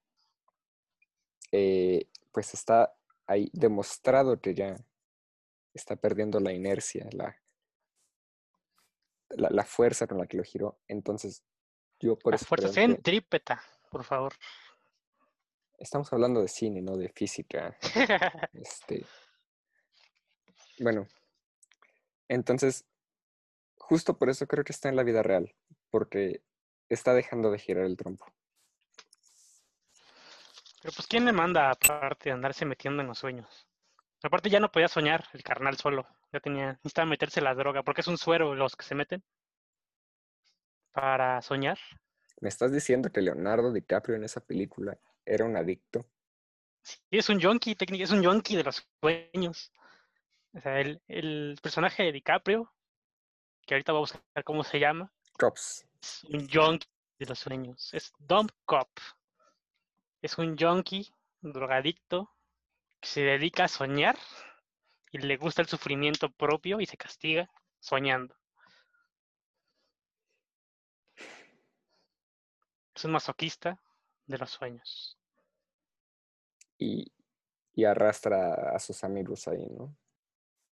eh, 1.51 2.09
pues 2.31 2.53
está 2.53 2.93
ahí 3.25 3.49
demostrado 3.53 4.39
que 4.39 4.53
ya 4.53 4.77
está 5.73 5.95
perdiendo 5.95 6.39
la 6.39 6.53
inercia, 6.53 7.07
la, 7.11 7.35
la, 9.29 9.49
la 9.49 9.63
fuerza 9.63 10.07
con 10.07 10.17
la 10.17 10.27
que 10.27 10.37
lo 10.37 10.43
giró. 10.43 10.79
Entonces, 10.87 11.43
yo 11.99 12.17
por 12.17 12.33
La 12.33 12.37
eso 12.37 12.45
fuerza 12.45 12.69
centrípeta, 12.69 13.61
por 13.89 14.03
favor. 14.03 14.33
Estamos 15.79 16.11
hablando 16.13 16.41
de 16.41 16.47
cine, 16.47 16.81
no 16.81 16.97
de 16.97 17.09
física. 17.09 17.77
Este, 18.53 19.05
bueno, 20.79 21.07
entonces, 22.27 22.85
justo 23.77 24.17
por 24.17 24.29
eso 24.29 24.47
creo 24.47 24.63
que 24.63 24.71
está 24.71 24.89
en 24.89 24.95
la 24.95 25.03
vida 25.03 25.23
real, 25.23 25.53
porque 25.89 26.41
está 26.89 27.13
dejando 27.13 27.51
de 27.51 27.59
girar 27.59 27.85
el 27.85 27.97
trompo. 27.97 28.25
Pero 30.81 30.93
pues, 30.95 31.07
¿quién 31.07 31.25
le 31.25 31.33
manda 31.33 31.71
aparte 31.71 32.29
de 32.29 32.33
andarse 32.33 32.65
metiendo 32.65 33.01
en 33.01 33.09
los 33.09 33.19
sueños? 33.19 33.67
Aparte 34.23 34.49
ya 34.49 34.59
no 34.59 34.71
podía 34.71 34.87
soñar 34.87 35.25
el 35.33 35.43
carnal 35.43 35.77
solo. 35.77 36.07
Ya 36.31 36.39
tenía, 36.39 36.73
necesitaba 36.83 37.07
meterse 37.07 37.41
la 37.41 37.55
droga, 37.55 37.83
porque 37.83 38.01
es 38.01 38.07
un 38.07 38.17
suero 38.17 38.55
los 38.55 38.75
que 38.75 38.85
se 38.85 38.95
meten 38.95 39.23
para 40.91 41.41
soñar. 41.41 41.77
¿Me 42.39 42.49
estás 42.49 42.71
diciendo 42.71 43.11
que 43.11 43.21
Leonardo 43.21 43.73
DiCaprio 43.73 44.15
en 44.15 44.23
esa 44.23 44.39
película 44.39 44.97
era 45.29 45.45
un 45.45 45.55
adicto? 45.55 46.05
Sí, 46.81 46.99
es 47.11 47.29
un 47.29 47.39
yonki, 47.39 47.77
es 47.79 48.11
un 48.11 48.23
yonki 48.23 48.55
de 48.55 48.63
los 48.63 48.87
sueños. 48.99 49.71
O 50.53 50.59
sea, 50.59 50.79
el, 50.79 51.01
el 51.07 51.59
personaje 51.61 52.03
de 52.03 52.11
DiCaprio, 52.11 52.73
que 53.65 53.75
ahorita 53.75 53.91
voy 53.91 53.99
a 53.99 54.01
buscar 54.01 54.43
cómo 54.43 54.63
se 54.63 54.79
llama, 54.79 55.11
Cops. 55.37 55.85
es 56.01 56.23
un 56.23 56.47
yonki 56.47 56.87
de 57.19 57.25
los 57.27 57.39
sueños. 57.39 57.93
Es 57.93 58.11
Dumb 58.17 58.49
Cop. 58.65 58.89
Es 60.21 60.37
un 60.37 60.57
yonki, 60.57 61.13
un 61.43 61.53
drogadicto, 61.53 62.33
que 62.99 63.07
se 63.07 63.21
dedica 63.21 63.65
a 63.65 63.67
soñar 63.67 64.17
y 65.11 65.19
le 65.19 65.37
gusta 65.37 65.61
el 65.61 65.67
sufrimiento 65.67 66.29
propio 66.31 66.81
y 66.81 66.85
se 66.85 66.97
castiga 66.97 67.49
soñando. 67.79 68.35
Es 72.95 73.05
un 73.05 73.11
masoquista 73.11 73.79
de 74.25 74.37
los 74.37 74.49
sueños. 74.49 75.18
Y, 76.79 77.11
y 77.75 77.85
arrastra 77.85 78.71
a 78.75 78.79
sus 78.79 79.03
amigos 79.03 79.47
ahí, 79.47 79.67
¿no? 79.69 79.95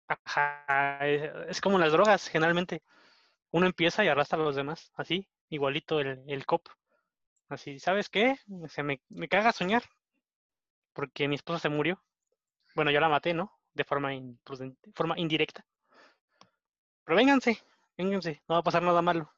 Ajá, 0.08 1.00
es, 1.08 1.32
es 1.50 1.62
como 1.62 1.80
las 1.80 1.92
drogas, 1.92 2.28
generalmente. 2.28 2.84
Uno 3.52 3.66
empieza 3.66 4.04
y 4.04 4.08
arrastra 4.08 4.40
a 4.40 4.44
los 4.44 4.56
demás, 4.56 4.92
así, 4.96 5.28
igualito 5.50 6.00
el, 6.00 6.24
el 6.28 6.46
cop. 6.46 6.68
Así, 7.50 7.80
¿sabes 7.80 8.10
qué? 8.10 8.38
Se 8.68 8.84
me, 8.84 9.02
me 9.10 9.28
caga 9.28 9.52
soñar. 9.52 9.84
Porque 10.94 11.28
mi 11.28 11.36
esposa 11.36 11.60
se 11.60 11.70
murió. 11.70 12.02
Bueno, 12.76 12.92
yo 12.92 13.00
la 13.00 13.10
maté, 13.10 13.34
¿no? 13.34 13.52
De 13.74 13.84
forma, 13.84 14.14
imprudente, 14.14 14.92
forma 14.94 15.18
indirecta. 15.20 15.66
Pero 17.04 17.18
vénganse, 17.18 17.62
vénganse, 17.98 18.42
no 18.48 18.56
va 18.56 18.60
a 18.60 18.64
pasar 18.64 18.82
nada 18.82 19.02
malo. 19.02 19.32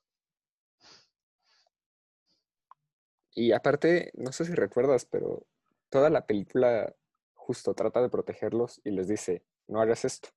Y 3.31 3.51
aparte, 3.51 4.12
no 4.15 4.31
sé 4.31 4.45
si 4.45 4.53
recuerdas, 4.55 5.05
pero 5.05 5.45
toda 5.89 6.10
la 6.10 6.25
película 6.25 6.94
justo 7.34 7.74
trata 7.74 8.01
de 8.01 8.10
protegerlos 8.10 8.82
y 8.84 8.91
les 8.91 9.08
dice, 9.08 9.46
no 9.67 9.82
hagas 9.82 10.06
esto, 10.06 10.29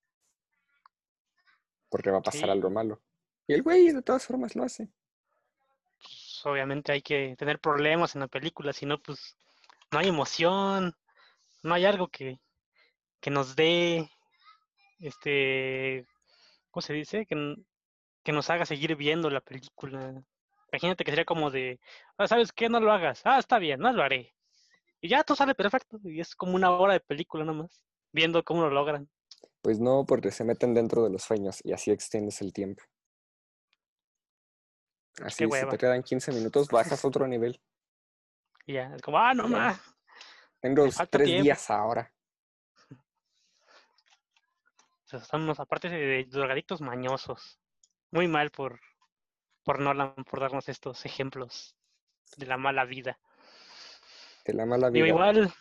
porque 1.89 2.11
va 2.11 2.19
a 2.19 2.23
pasar 2.23 2.45
Sí. 2.45 2.51
algo 2.51 2.71
malo. 2.71 3.01
Y 3.47 3.55
el 3.55 3.63
güey 3.63 3.91
de 3.93 4.03
todas 4.03 4.25
formas 4.27 4.55
lo 4.55 4.63
hace. 4.63 4.89
Pues, 5.99 6.41
obviamente 6.45 6.93
hay 6.93 7.03
que 7.03 7.35
tener 7.37 7.59
problemas 7.59 8.15
en 8.15 8.21
la 8.21 8.29
película, 8.29 8.73
si 8.73 8.87
no, 8.87 8.99
pues 8.99 9.37
no 9.91 9.99
hay 9.99 10.09
emoción, 10.09 10.95
no 11.63 11.75
hay 11.75 11.85
algo 11.85 12.09
que, 12.09 12.41
que 13.21 13.31
nos 13.31 13.57
dé, 13.57 14.09
este, 15.01 16.07
¿cómo 16.71 16.83
se 16.83 16.93
dice? 16.93 17.27
Que, 17.27 17.57
que 18.23 18.33
nos 18.33 18.49
haga 18.51 18.65
seguir 18.67 18.95
viendo 18.97 19.31
la 19.31 19.41
película. 19.41 20.23
Imagínate 20.73 21.05
que 21.05 21.11
sería 21.11 21.25
como 21.25 21.51
de, 21.51 21.81
"Ah, 22.17 22.29
¿sabes 22.29 22.53
qué? 22.53 22.69
No 22.69 22.79
lo 22.79 22.93
hagas. 22.93 23.23
Ah, 23.25 23.39
está 23.39 23.59
bien, 23.59 23.81
no 23.81 23.93
lo 23.93 24.03
haré. 24.03 24.33
Y 25.01 25.09
ya 25.09 25.25
todo 25.25 25.37
sale 25.37 25.55
perfecto. 25.55 25.99
Y 26.05 26.21
es 26.21 26.35
como 26.35 26.55
una 26.55 26.71
hora 26.71 26.95
de 26.95 27.01
película 27.01 27.45
nomás, 27.45 27.83
viendo 28.13 28.45
cómo 28.45 28.63
lo 28.63 28.71
logran. 28.71 29.09
Pues 29.63 29.79
no, 29.79 30.05
porque 30.07 30.31
se 30.31 30.45
meten 30.45 30.75
dentro 30.75 31.03
de 31.05 31.11
los 31.11 31.23
sueños 31.23 31.61
y 31.65 31.73
así 31.73 31.91
extiendes 31.91 32.41
el 32.41 32.53
tiempo. 32.53 32.83
Así, 35.23 35.45
si 35.51 35.69
te 35.69 35.79
quedan 35.79 36.03
15 36.03 36.33
minutos, 36.33 36.69
bajas 36.69 37.05
otro 37.05 37.27
nivel. 37.27 37.61
Y 38.67 38.75
ya, 38.75 38.95
es 38.95 39.03
como, 39.03 39.19
ah, 39.19 39.33
no 39.35 39.49
más. 39.49 39.81
Tengo 40.61 40.87
tres 41.11 41.27
tiempo. 41.27 41.43
días 41.43 41.71
ahora. 41.71 42.13
Son 45.07 45.43
unos, 45.43 45.59
aparte 45.59 45.89
de, 45.89 45.97
de 45.97 46.25
drogadictos 46.27 46.81
mañosos. 46.81 47.59
Muy 48.13 48.29
mal 48.29 48.51
por, 48.51 48.79
por 49.65 49.81
Nolan, 49.81 50.15
por 50.15 50.41
darnos 50.41 50.69
estos 50.69 51.05
ejemplos 51.07 51.75
de 52.37 52.47
la 52.47 52.59
mala 52.59 52.85
vida. 52.85 53.19
De 54.51 54.57
la 54.57 54.67
mala 54.67 54.91
Digo, 54.91 55.05
vida. 55.05 55.15
igual, 55.15 55.55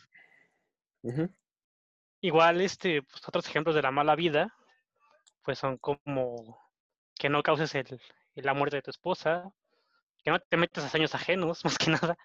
igual, 2.22 2.62
este, 2.62 3.04
pues, 3.04 3.22
otros 3.28 3.48
ejemplos 3.48 3.76
de 3.76 3.84
la 3.84 3.92
mala 3.92 4.16
vida, 4.16 4.52
pues 5.44 5.60
son 5.60 5.78
como 5.78 6.60
que 7.14 7.30
no 7.30 7.44
causes 7.44 7.76
el, 7.76 8.02
la 8.34 8.56
muerte 8.56 8.78
de 8.78 8.82
tu 8.82 8.90
esposa, 8.90 9.54
que 10.24 10.32
no 10.32 10.40
te 10.40 10.58
metas 10.58 10.86
a 10.86 10.90
sueños 10.90 11.14
ajenos, 11.14 11.64
más 11.66 11.78
que 11.78 11.92
nada. 11.92 12.18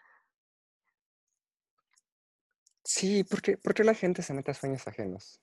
Sí, 2.83 3.25
¿por 3.25 3.43
qué, 3.43 3.59
por 3.59 3.75
qué 3.75 3.85
la 3.85 3.95
gente 3.95 4.23
se 4.23 4.33
mete 4.33 4.53
a 4.53 4.55
sueños 4.55 4.89
ajenos? 4.89 5.39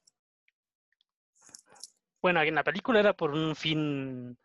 Bueno, 2.20 2.42
en 2.42 2.56
la 2.56 2.64
película 2.64 3.00
era 3.00 3.14
por 3.14 3.30
un 3.30 3.56
fin 3.56 4.36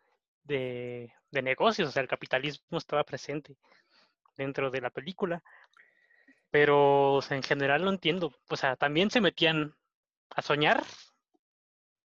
de, 0.43 1.11
de 1.31 1.41
negocios, 1.41 1.89
o 1.89 1.91
sea, 1.91 2.03
el 2.03 2.07
capitalismo 2.07 2.77
estaba 2.77 3.03
presente 3.03 3.57
dentro 4.35 4.69
de 4.69 4.81
la 4.81 4.91
película. 4.91 5.43
Pero 6.57 7.13
o 7.13 7.21
sea, 7.21 7.37
en 7.37 7.43
general 7.43 7.85
no 7.85 7.91
entiendo. 7.91 8.33
O 8.49 8.57
sea, 8.57 8.75
también 8.75 9.11
se 9.11 9.21
metían 9.21 9.75
a 10.31 10.41
soñar 10.41 10.83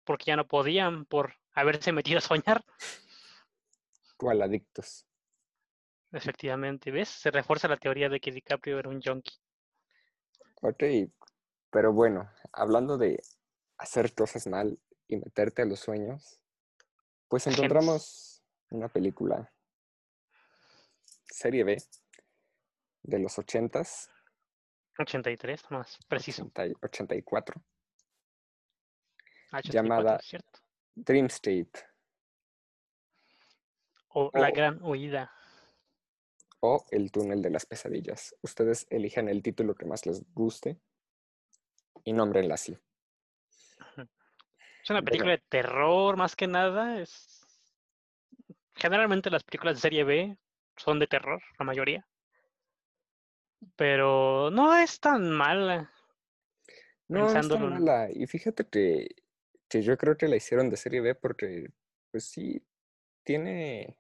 porque 0.03 0.25
ya 0.29 0.37
no 0.37 0.49
podían 0.49 1.05
por 1.05 1.35
haberse 1.53 1.93
metido 1.93 2.17
a 2.17 2.23
soñar. 2.23 2.65
¿Cuál 4.17 4.41
adictos? 4.41 5.05
Efectivamente, 6.11 6.91
¿ves? 6.91 7.11
Se 7.11 7.31
refuerza 7.31 7.69
la 7.69 7.77
teoría 7.77 8.09
de 8.09 8.19
que 8.19 8.33
DiCaprio 8.33 8.79
era 8.79 8.89
un 8.89 9.03
junkie. 9.03 9.37
Ok, 10.63 10.85
pero 11.69 11.93
bueno, 11.93 12.31
hablando 12.51 12.97
de 12.97 13.23
hacer 13.77 14.15
cosas 14.15 14.47
mal 14.47 14.79
y 15.07 15.17
meterte 15.17 15.61
a 15.61 15.67
los 15.67 15.81
sueños, 15.81 16.41
pues 17.29 17.47
encontramos 17.47 18.43
una 18.71 18.89
película, 18.89 19.53
serie 21.27 21.63
B, 21.63 21.83
de 23.03 23.19
los 23.19 23.37
80s, 23.37 24.09
83, 24.99 25.71
más 25.71 25.99
preciso. 26.09 26.43
80 26.43 26.67
y 26.67 26.73
84, 26.83 27.63
Ah, 29.53 29.59
84, 29.59 29.73
llamada- 29.73 30.19
¿cierto? 30.21 30.61
Dream 30.95 31.27
State. 31.27 31.71
O 34.09 34.31
La 34.35 34.51
Gran 34.51 34.83
Huida. 34.83 35.33
o 36.63 36.85
El 36.91 37.11
túnel 37.11 37.41
de 37.41 37.49
las 37.51 37.65
pesadillas. 37.65 38.35
Ustedes 38.43 38.87
elijan 38.91 39.29
el 39.29 39.43
título 39.43 39.75
que 39.75 39.87
más 39.87 40.05
les 40.05 40.23
guste 40.35 40.79
y 42.05 42.13
nómbrenla 42.13 42.55
así. 42.55 42.77
Es 44.83 44.91
una 44.91 45.01
película 45.03 45.31
de 45.33 45.43
terror 45.49 46.17
más 46.19 46.37
que 46.37 46.47
nada. 46.47 47.01
Es... 47.01 47.41
Generalmente 48.75 49.31
las 49.31 49.43
películas 49.45 49.77
de 49.77 49.81
serie 49.81 50.05
B 50.05 50.37
son 50.77 50.99
de 50.99 51.07
terror, 51.07 51.41
la 51.59 51.65
mayoría. 51.65 52.07
Pero 53.77 54.51
no 54.51 54.75
es 54.75 55.01
tan 55.01 55.31
mala. 55.31 55.91
No, 57.09 57.27
es 57.27 57.49
tan 57.49 57.71
mala. 57.71 58.09
Y 58.13 58.27
fíjate 58.27 58.67
que, 58.67 59.09
que 59.69 59.83
yo 59.83 59.97
creo 59.99 60.17
que 60.17 60.29
la 60.29 60.37
hicieron 60.37 60.71
de 60.71 60.77
serie 60.77 61.01
B 61.01 61.15
porque, 61.15 61.71
pues 62.11 62.25
sí, 62.25 62.65
tiene, 63.25 63.97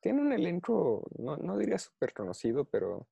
tiene 0.00 0.22
un 0.22 0.32
elenco, 0.32 1.04
no, 1.18 1.36
no 1.36 1.58
diría 1.58 1.78
súper 1.78 2.12
conocido, 2.14 2.64
pero 2.64 3.08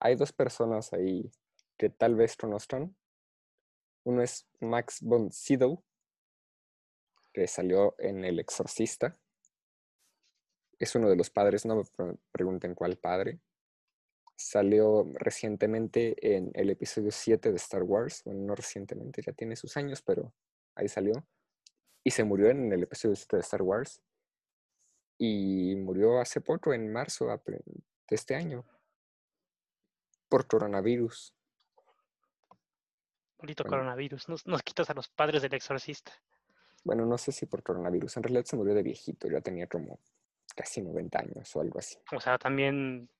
hay 0.00 0.16
dos 0.16 0.32
personas 0.32 0.92
ahí 0.92 1.30
que 1.76 1.90
tal 1.90 2.14
vez 2.14 2.36
conozcan. 2.36 2.96
Uno 4.04 4.22
es 4.22 4.48
Max 4.60 5.00
von 5.02 5.32
Sydow, 5.32 5.82
que 7.32 7.46
salió 7.46 7.94
en 7.98 8.24
El 8.24 8.38
Exorcista. 8.38 9.18
Es 10.78 10.94
uno 10.94 11.08
de 11.08 11.16
los 11.16 11.30
padres, 11.30 11.66
no 11.66 11.76
me 11.76 11.84
pre- 11.84 12.18
pregunten 12.32 12.74
cuál 12.74 12.96
padre. 12.96 13.40
Salió 14.38 15.04
recientemente 15.14 16.14
en 16.36 16.52
el 16.54 16.70
episodio 16.70 17.10
7 17.10 17.50
de 17.50 17.56
Star 17.56 17.82
Wars. 17.82 18.22
Bueno, 18.24 18.40
no 18.42 18.54
recientemente, 18.54 19.20
ya 19.20 19.32
tiene 19.32 19.56
sus 19.56 19.76
años, 19.76 20.00
pero 20.00 20.32
ahí 20.76 20.86
salió. 20.86 21.26
Y 22.04 22.12
se 22.12 22.22
murió 22.22 22.48
en 22.48 22.72
el 22.72 22.84
episodio 22.84 23.16
7 23.16 23.34
de 23.36 23.40
Star 23.42 23.62
Wars. 23.62 24.00
Y 25.18 25.74
murió 25.74 26.20
hace 26.20 26.40
poco, 26.40 26.72
en 26.72 26.92
marzo 26.92 27.26
de 27.26 27.60
este 28.10 28.36
año, 28.36 28.64
por 30.28 30.46
coronavirus. 30.46 31.34
Maldito 33.40 33.64
Bueno. 33.64 33.76
coronavirus. 33.78 34.28
Nos, 34.28 34.46
nos 34.46 34.62
quitas 34.62 34.88
a 34.88 34.94
los 34.94 35.08
padres 35.08 35.42
del 35.42 35.54
exorcista. 35.54 36.12
Bueno, 36.84 37.04
no 37.06 37.18
sé 37.18 37.32
si 37.32 37.46
por 37.46 37.64
coronavirus. 37.64 38.16
En 38.18 38.22
realidad 38.22 38.44
se 38.44 38.56
murió 38.56 38.72
de 38.72 38.84
viejito, 38.84 39.28
ya 39.28 39.40
tenía 39.40 39.66
como 39.66 39.98
casi 40.54 40.80
90 40.80 41.18
años 41.18 41.56
o 41.56 41.60
algo 41.60 41.80
así. 41.80 41.98
O 42.14 42.20
sea, 42.20 42.38
también, 42.38 43.10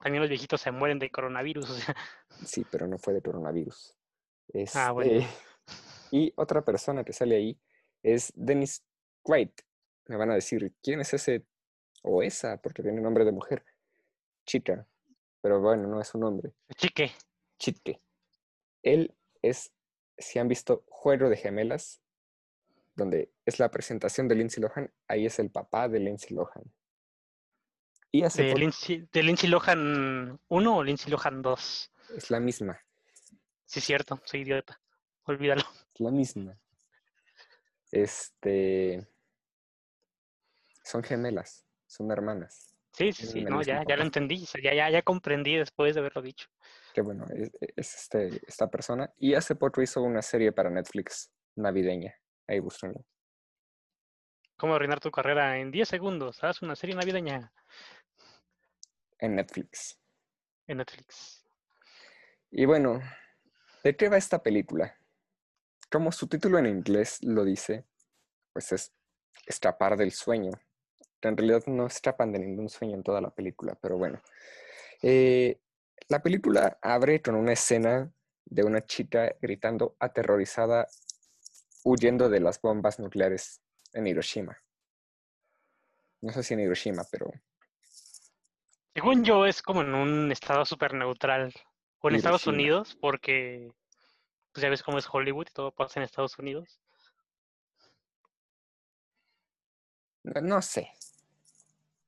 también 0.00 0.20
los 0.22 0.28
viejitos 0.28 0.60
se 0.60 0.70
mueren 0.70 0.98
de 0.98 1.10
coronavirus. 1.10 1.70
O 1.70 1.74
sea, 1.74 1.96
Sí, 2.44 2.64
pero 2.70 2.86
no 2.86 2.98
fue 2.98 3.14
de 3.14 3.22
coronavirus. 3.22 3.94
Ah, 4.74 4.92
bueno. 4.92 5.12
Este, 5.12 5.28
Y 6.10 6.32
otra 6.36 6.64
persona 6.64 7.04
que 7.04 7.12
sale 7.12 7.36
ahí 7.36 7.60
es 8.02 8.32
Dennis 8.34 8.82
Quaid. 9.22 9.50
Me 10.06 10.16
van 10.16 10.30
a 10.30 10.34
decir, 10.34 10.72
¿quién 10.82 11.00
es 11.00 11.12
ese 11.12 11.44
o 12.02 12.22
esa? 12.22 12.56
Porque 12.56 12.82
tiene 12.82 13.00
nombre 13.00 13.24
de 13.26 13.32
mujer. 13.32 13.64
Chica. 14.46 14.86
Pero 15.42 15.60
bueno, 15.60 15.86
no 15.86 16.00
es 16.00 16.14
un 16.14 16.22
nombre. 16.22 16.52
chique. 16.76 17.12
Chitke. 17.58 18.00
Él 18.82 19.14
es, 19.42 19.72
si 20.16 20.38
han 20.38 20.48
visto 20.48 20.84
Juego 20.88 21.28
de 21.28 21.36
Gemelas, 21.36 22.00
donde 22.94 23.30
es 23.44 23.58
la 23.58 23.70
presentación 23.70 24.28
de 24.28 24.36
Lindsay 24.36 24.62
Lohan, 24.62 24.90
ahí 25.06 25.26
es 25.26 25.38
el 25.38 25.50
papá 25.50 25.88
de 25.88 26.00
Lindsay 26.00 26.34
Lohan. 26.34 26.72
Y 28.10 28.22
hace 28.22 28.42
De 28.42 28.48
poco 28.50 28.60
Lindsay, 28.60 29.08
¿De 29.12 29.22
Lindsay 29.22 29.50
Lohan 29.50 30.40
1 30.48 30.76
o 30.76 30.82
Lindsay 30.82 31.10
Lohan 31.10 31.42
2? 31.42 31.92
es 32.16 32.30
la 32.30 32.40
misma, 32.40 32.80
Sí, 33.66 33.80
cierto, 33.82 34.18
soy 34.24 34.40
idiota. 34.40 34.80
Olvídalo. 35.24 35.60
es 35.94 36.00
la 36.00 36.10
misma. 36.10 36.58
Este. 37.90 39.06
Son 40.82 41.02
gemelas, 41.02 41.66
son 41.86 42.10
hermanas. 42.10 42.74
Sí, 42.92 43.12
sí, 43.12 43.26
sí, 43.26 43.44
no, 43.44 43.60
ya, 43.60 43.84
ya 43.86 43.96
lo 43.96 44.02
entendí. 44.04 44.44
ya, 44.62 44.72
ya, 44.72 44.88
ya 44.90 45.02
comprendí 45.02 45.56
después 45.56 45.94
de 45.94 46.00
haberlo 46.00 46.22
dicho. 46.22 46.48
Que 46.94 47.02
bueno, 47.02 47.26
es, 47.34 47.50
es 47.76 47.94
este, 47.94 48.40
esta 48.46 48.70
persona. 48.70 49.12
Y 49.18 49.34
hace 49.34 49.54
poco 49.54 49.82
hizo 49.82 50.02
una 50.02 50.22
serie 50.22 50.50
para 50.50 50.70
Netflix 50.70 51.30
navideña. 51.54 52.14
Ahí 52.46 52.58
búsquenlo. 52.60 53.04
¿Cómo 54.56 54.74
arruinar 54.74 54.98
tu 54.98 55.10
carrera 55.10 55.58
en 55.58 55.70
10 55.70 55.88
segundos? 55.88 56.42
Haz 56.42 56.62
una 56.62 56.74
serie 56.74 56.96
navideña 56.96 57.52
En 59.18 59.34
Netflix. 59.34 59.98
en 60.66 60.78
Netflix. 60.78 61.44
Y 62.50 62.64
bueno, 62.64 63.00
¿de 63.82 63.96
qué 63.96 64.08
va 64.08 64.16
esta 64.16 64.42
película? 64.42 64.98
Como 65.90 66.12
su 66.12 66.28
título 66.28 66.58
en 66.58 66.66
inglés 66.66 67.18
lo 67.22 67.44
dice, 67.44 67.84
pues 68.52 68.72
es 68.72 68.92
escapar 69.46 69.96
del 69.96 70.12
sueño. 70.12 70.52
En 71.22 71.36
realidad 71.36 71.64
no 71.66 71.86
escapan 71.86 72.32
de 72.32 72.38
ningún 72.38 72.68
sueño 72.68 72.94
en 72.94 73.02
toda 73.02 73.20
la 73.20 73.30
película, 73.30 73.74
pero 73.80 73.98
bueno. 73.98 74.22
Eh, 75.02 75.60
la 76.08 76.22
película 76.22 76.78
abre 76.80 77.20
con 77.20 77.34
una 77.34 77.52
escena 77.52 78.12
de 78.44 78.64
una 78.64 78.84
chica 78.84 79.34
gritando 79.40 79.96
aterrorizada, 79.98 80.86
huyendo 81.84 82.28
de 82.28 82.40
las 82.40 82.60
bombas 82.60 82.98
nucleares 82.98 83.60
en 83.92 84.06
Hiroshima. 84.06 84.56
No 86.20 86.32
sé 86.32 86.42
si 86.42 86.54
en 86.54 86.60
Hiroshima, 86.60 87.02
pero 87.10 87.30
Según 88.98 89.22
yo, 89.22 89.46
es 89.46 89.62
como 89.62 89.82
en 89.82 89.94
un 89.94 90.32
estado 90.32 90.64
súper 90.64 90.92
neutral. 90.92 91.54
O 92.00 92.08
en 92.08 92.16
Estados. 92.16 92.48
Unidos, 92.48 92.98
porque 93.00 93.70
pues 94.52 94.60
ya 94.60 94.68
ves 94.68 94.82
cómo 94.82 94.98
es 94.98 95.06
Hollywood 95.08 95.46
y 95.48 95.52
todo 95.52 95.70
pasa 95.70 96.00
en 96.00 96.04
Estados 96.04 96.36
Unidos. 96.36 96.80
No, 100.24 100.40
no 100.40 100.62
sé. 100.62 100.90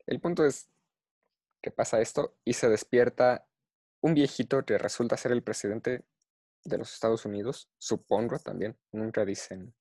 El 0.05 0.21
punto 0.21 0.45
es 0.45 0.69
que 1.63 1.71
pasa 1.71 2.01
esto 2.01 2.35
y 2.45 2.55
se 2.55 2.69
despierta 2.69 3.47
un 4.01 4.15
viejito 4.15 4.65
que 4.65 4.77
resulta 4.77 5.17
ser 5.17 5.31
el 5.31 5.45
presidente 5.45 6.05
de 6.65 6.79
los 6.79 6.93
Estados 6.93 7.25
Unidos, 7.25 7.71
supongo 7.79 8.41
también. 8.41 8.77
Nunca 8.91 9.25
dicen. 9.25 9.73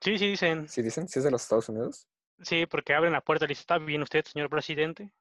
Sí, 0.00 0.18
sí, 0.18 0.28
dicen. 0.28 0.68
¿Sí 0.68 0.82
dicen? 0.82 1.08
¿Sí 1.08 1.18
es 1.18 1.24
de 1.24 1.32
los 1.32 1.42
Estados 1.42 1.68
Unidos? 1.68 2.06
Sí, 2.42 2.66
porque 2.66 2.94
abren 2.94 3.12
la 3.12 3.22
puerta 3.22 3.44
y 3.44 3.48
dicen, 3.48 3.62
¿está 3.62 3.78
bien 3.78 4.02
usted, 4.02 4.24
señor 4.24 4.48
presidente? 4.48 5.12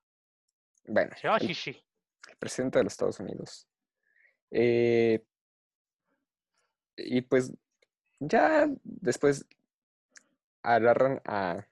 Bueno, 0.85 1.15
ah, 1.23 1.37
el, 1.39 1.47
sí, 1.47 1.53
sí. 1.53 1.85
el 2.29 2.37
presidente 2.37 2.79
de 2.79 2.83
los 2.83 2.93
Estados 2.93 3.19
Unidos. 3.19 3.67
Eh, 4.51 5.23
y 6.97 7.21
pues 7.21 7.51
ya 8.19 8.67
después 8.83 9.45
agarran 10.61 11.21
a, 11.25 11.65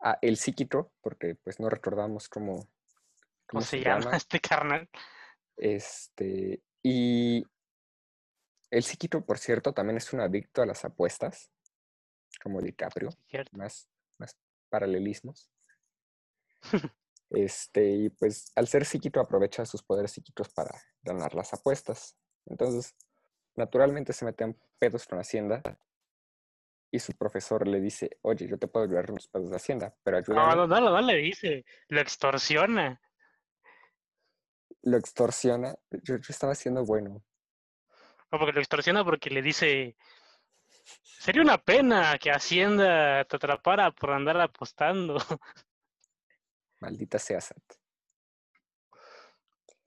a 0.00 0.18
el 0.22 0.36
psíquico, 0.36 0.92
porque 1.00 1.34
pues 1.34 1.60
no 1.60 1.68
recordamos 1.68 2.28
cómo, 2.28 2.68
¿Cómo 3.46 3.62
se 3.62 3.80
llama 3.80 4.16
este 4.16 4.40
carnal? 4.40 4.88
Este, 5.56 6.62
y 6.82 7.44
el 8.70 8.82
psíquico, 8.82 9.24
por 9.24 9.38
cierto, 9.38 9.72
también 9.72 9.96
es 9.98 10.12
un 10.12 10.20
adicto 10.20 10.62
a 10.62 10.66
las 10.66 10.84
apuestas, 10.84 11.50
como 12.42 12.60
DiCaprio, 12.60 13.10
más, 13.52 13.88
más 14.18 14.36
paralelismos. 14.68 15.50
Este, 17.30 17.90
y 17.90 18.10
pues 18.10 18.52
al 18.54 18.68
ser 18.68 18.84
psíquico 18.84 19.20
aprovecha 19.20 19.64
sus 19.66 19.82
poderes 19.82 20.12
psíquicos 20.12 20.48
para 20.50 20.70
ganar 21.02 21.34
las 21.34 21.52
apuestas. 21.52 22.16
Entonces, 22.46 22.94
naturalmente 23.56 24.12
se 24.12 24.24
mete 24.24 24.44
en 24.44 24.58
pedos 24.78 25.06
con 25.06 25.18
Hacienda 25.18 25.62
y 26.90 26.98
su 27.00 27.12
profesor 27.14 27.66
le 27.66 27.80
dice, 27.80 28.18
oye, 28.22 28.46
yo 28.46 28.58
te 28.58 28.68
puedo 28.68 28.86
ayudar 28.86 29.08
en 29.08 29.16
los 29.16 29.26
pedos 29.26 29.50
de 29.50 29.56
Hacienda, 29.56 29.94
pero 30.02 30.18
ayúdame. 30.18 30.54
no, 30.54 30.66
no, 30.66 30.80
no, 30.80 30.90
no 30.90 31.00
le 31.00 31.16
dice, 31.16 31.64
lo 31.88 32.00
extorsiona. 32.00 33.00
Lo 34.82 34.96
extorsiona. 34.96 35.74
Yo, 35.90 36.16
yo 36.16 36.28
estaba 36.28 36.54
siendo 36.54 36.84
bueno. 36.84 37.24
No, 38.30 38.38
porque 38.38 38.52
lo 38.52 38.60
extorsiona 38.60 39.02
porque 39.04 39.30
le 39.30 39.42
dice, 39.42 39.96
sería 41.02 41.42
una 41.42 41.58
pena 41.58 42.16
que 42.18 42.30
Hacienda 42.30 43.24
te 43.24 43.36
atrapara 43.36 43.90
por 43.90 44.10
andar 44.10 44.40
apostando. 44.40 45.16
Maldita 46.80 47.18
sea 47.18 47.40
Sat. 47.40 47.62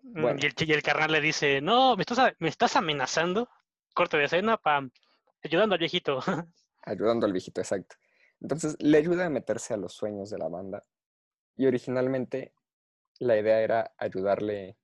Mm, 0.03 0.21
Bueno. 0.21 0.39
Y, 0.41 0.45
el, 0.45 0.55
chi- 0.55 0.65
y 0.65 0.73
el 0.73 0.81
carnal 0.83 1.11
le 1.11 1.21
dice, 1.21 1.61
no, 1.61 1.95
¿me 1.95 2.01
estás, 2.01 2.19
a- 2.19 2.33
me 2.39 2.49
estás 2.49 2.75
amenazando? 2.75 3.49
Corte 3.93 4.17
de 4.17 4.25
escena, 4.25 4.57
pam, 4.57 4.91
ayudando 5.43 5.73
al 5.75 5.79
viejito. 5.79 6.19
ayudando 6.83 7.25
al 7.25 7.33
viejito, 7.33 7.61
exacto. 7.61 7.95
Entonces 8.39 8.75
le 8.79 8.97
ayuda 8.97 9.25
a 9.25 9.29
meterse 9.29 9.73
a 9.73 9.77
los 9.77 9.93
sueños 9.93 10.29
de 10.29 10.37
la 10.37 10.47
banda. 10.47 10.83
Y 11.55 11.65
originalmente 11.65 12.53
la 13.19 13.35
idea 13.37 13.61
era 13.61 13.93
ayudarle 13.97 14.77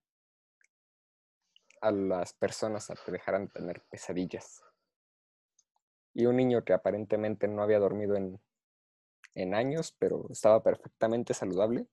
a 1.81 1.91
las 1.91 2.33
personas 2.33 2.89
a 2.89 2.95
que 2.95 3.11
dejaran 3.11 3.45
de 3.45 3.51
tener 3.51 3.81
pesadillas. 3.91 4.63
Y 6.15 6.25
un 6.25 6.37
niño 6.37 6.63
que 6.63 6.73
aparentemente 6.73 7.47
no 7.47 7.61
había 7.61 7.79
dormido 7.79 8.15
en, 8.15 8.41
en 9.35 9.55
años, 9.55 9.95
pero 9.97 10.27
estaba 10.29 10.61
perfectamente 10.61 11.33
saludable, 11.33 11.87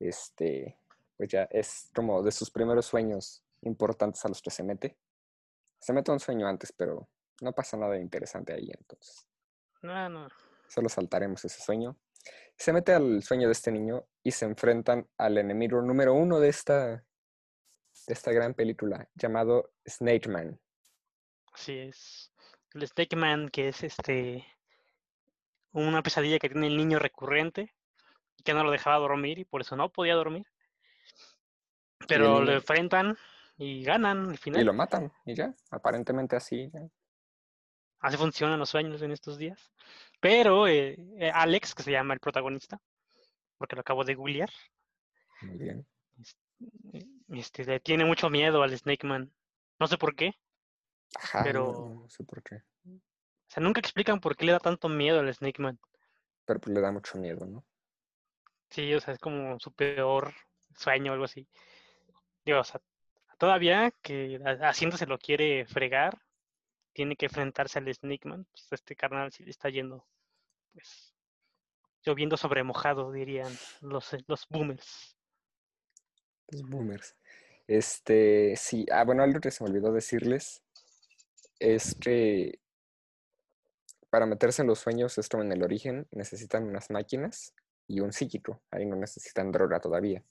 este, 0.00 0.78
pues 1.16 1.28
ya 1.30 1.44
es 1.44 1.90
como 1.94 2.22
de 2.22 2.32
sus 2.32 2.50
primeros 2.50 2.86
sueños 2.86 3.42
importantes 3.62 4.24
a 4.24 4.28
los 4.28 4.42
que 4.42 4.50
se 4.50 4.62
mete. 4.62 4.96
Se 5.78 5.92
mete 5.92 6.10
a 6.10 6.14
un 6.14 6.20
sueño 6.20 6.46
antes, 6.46 6.72
pero 6.72 7.08
no 7.40 7.52
pasa 7.52 7.76
nada 7.76 7.98
interesante 7.98 8.52
ahí, 8.52 8.70
entonces 8.76 9.26
No, 9.82 10.08
no. 10.08 10.28
solo 10.68 10.88
saltaremos 10.88 11.44
ese 11.44 11.60
sueño. 11.62 11.96
Se 12.56 12.72
mete 12.72 12.92
al 12.92 13.22
sueño 13.22 13.48
de 13.48 13.52
este 13.52 13.70
niño 13.72 14.06
y 14.22 14.30
se 14.30 14.44
enfrentan 14.46 15.08
al 15.18 15.38
enemigo 15.38 15.80
número 15.82 16.14
uno 16.14 16.40
de 16.40 16.48
esta, 16.48 16.86
de 16.96 17.04
esta 18.12 18.32
gran 18.32 18.54
película, 18.54 19.08
llamado 19.14 19.72
Snake 19.86 20.28
Man. 20.28 20.60
Así 21.52 21.78
es. 21.78 22.32
El 22.72 22.86
Snake 22.88 23.16
Man, 23.16 23.48
que 23.50 23.68
es 23.68 23.82
este 23.84 24.46
una 25.82 26.02
pesadilla 26.02 26.38
que 26.38 26.48
tiene 26.48 26.68
el 26.68 26.76
niño 26.76 26.98
recurrente 26.98 27.74
y 28.36 28.42
que 28.42 28.54
no 28.54 28.64
lo 28.64 28.70
dejaba 28.70 28.98
dormir 28.98 29.38
y 29.38 29.44
por 29.44 29.60
eso 29.60 29.76
no 29.76 29.90
podía 29.90 30.14
dormir. 30.14 30.46
Pero 32.06 32.40
lo 32.40 32.52
enfrentan 32.52 33.16
y 33.56 33.82
ganan 33.82 34.30
al 34.30 34.38
final. 34.38 34.60
Y 34.60 34.64
lo 34.64 34.72
matan, 34.72 35.12
y 35.24 35.34
ya, 35.34 35.54
aparentemente 35.70 36.36
así. 36.36 36.70
Así 38.00 38.16
funcionan 38.16 38.58
los 38.58 38.68
sueños 38.68 39.00
en 39.02 39.12
estos 39.12 39.38
días. 39.38 39.72
Pero 40.20 40.68
eh, 40.68 40.96
eh, 41.18 41.30
Alex, 41.32 41.74
que 41.74 41.82
se 41.82 41.92
llama 41.92 42.14
el 42.14 42.20
protagonista, 42.20 42.80
porque 43.58 43.76
lo 43.76 43.80
acabo 43.80 44.04
de 44.04 44.14
googlear. 44.14 44.50
Muy 45.42 45.56
bien. 45.56 45.86
Este, 47.28 47.64
le 47.64 47.80
tiene 47.80 48.04
mucho 48.04 48.30
miedo 48.30 48.62
al 48.62 48.76
Snake 48.76 49.06
Man. 49.06 49.32
No 49.78 49.86
sé 49.86 49.98
por 49.98 50.14
qué. 50.14 50.32
Ajá, 51.16 51.42
pero... 51.42 52.00
no, 52.02 52.08
sé 52.08 52.24
por 52.24 52.42
qué. 52.42 52.62
O 53.54 53.56
sea, 53.56 53.62
nunca 53.62 53.78
explican 53.78 54.18
por 54.18 54.36
qué 54.36 54.46
le 54.46 54.50
da 54.50 54.58
tanto 54.58 54.88
miedo 54.88 55.20
al 55.20 55.32
Snake 55.32 55.62
Man. 55.62 55.78
Pero 56.44 56.58
pues 56.58 56.74
le 56.74 56.80
da 56.80 56.90
mucho 56.90 57.18
miedo, 57.18 57.46
¿no? 57.46 57.64
Sí, 58.68 58.92
o 58.92 59.00
sea, 59.00 59.14
es 59.14 59.20
como 59.20 59.60
su 59.60 59.72
peor 59.72 60.34
sueño 60.76 61.12
o 61.12 61.14
algo 61.14 61.26
así. 61.26 61.46
Digo, 62.44 62.58
o 62.58 62.64
sea, 62.64 62.80
todavía 63.38 63.92
que 64.02 64.40
haciéndose 64.60 65.06
lo 65.06 65.18
quiere 65.18 65.66
fregar, 65.66 66.20
tiene 66.92 67.14
que 67.14 67.26
enfrentarse 67.26 67.78
al 67.78 67.94
Snake 67.94 68.28
Man. 68.28 68.44
Pues 68.50 68.66
este 68.72 68.96
carnal 68.96 69.30
sí 69.30 69.44
le 69.44 69.50
está 69.50 69.68
yendo, 69.68 70.04
pues, 70.72 71.14
lloviendo 72.02 72.36
sobre 72.36 72.64
mojado, 72.64 73.12
dirían 73.12 73.56
los, 73.80 74.14
eh, 74.14 74.24
los 74.26 74.48
boomers. 74.48 75.16
Los 76.48 76.62
boomers. 76.62 77.14
Este, 77.68 78.56
sí, 78.56 78.84
ah, 78.90 79.04
bueno, 79.04 79.22
algo 79.22 79.38
que 79.38 79.52
se 79.52 79.62
me 79.62 79.70
olvidó 79.70 79.92
decirles 79.92 80.60
es 81.60 81.94
que 81.94 82.63
para 84.14 84.26
meterse 84.26 84.62
en 84.62 84.68
los 84.68 84.78
sueños, 84.78 85.18
esto 85.18 85.42
en 85.42 85.50
el 85.50 85.64
origen, 85.64 86.06
necesitan 86.12 86.62
unas 86.62 86.88
máquinas 86.88 87.52
y 87.88 87.98
un 87.98 88.12
psíquico. 88.12 88.62
Ahí 88.70 88.86
no 88.86 88.94
necesitan 88.94 89.50
droga 89.50 89.80
todavía. 89.80 90.22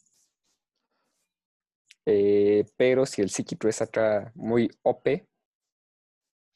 Eh, 2.06 2.64
pero 2.78 3.06
si 3.06 3.22
el 3.22 3.30
psíquico 3.30 3.68
es 3.68 3.82
acá 3.82 4.32
muy 4.36 4.72
OP, 4.84 5.28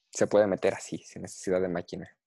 se 0.10 0.28
puede 0.28 0.48
meter 0.48 0.74
así, 0.74 1.00
sin 1.00 1.24
necesidad 1.24 1.60
de 1.60 1.68
máquina. 1.68 2.18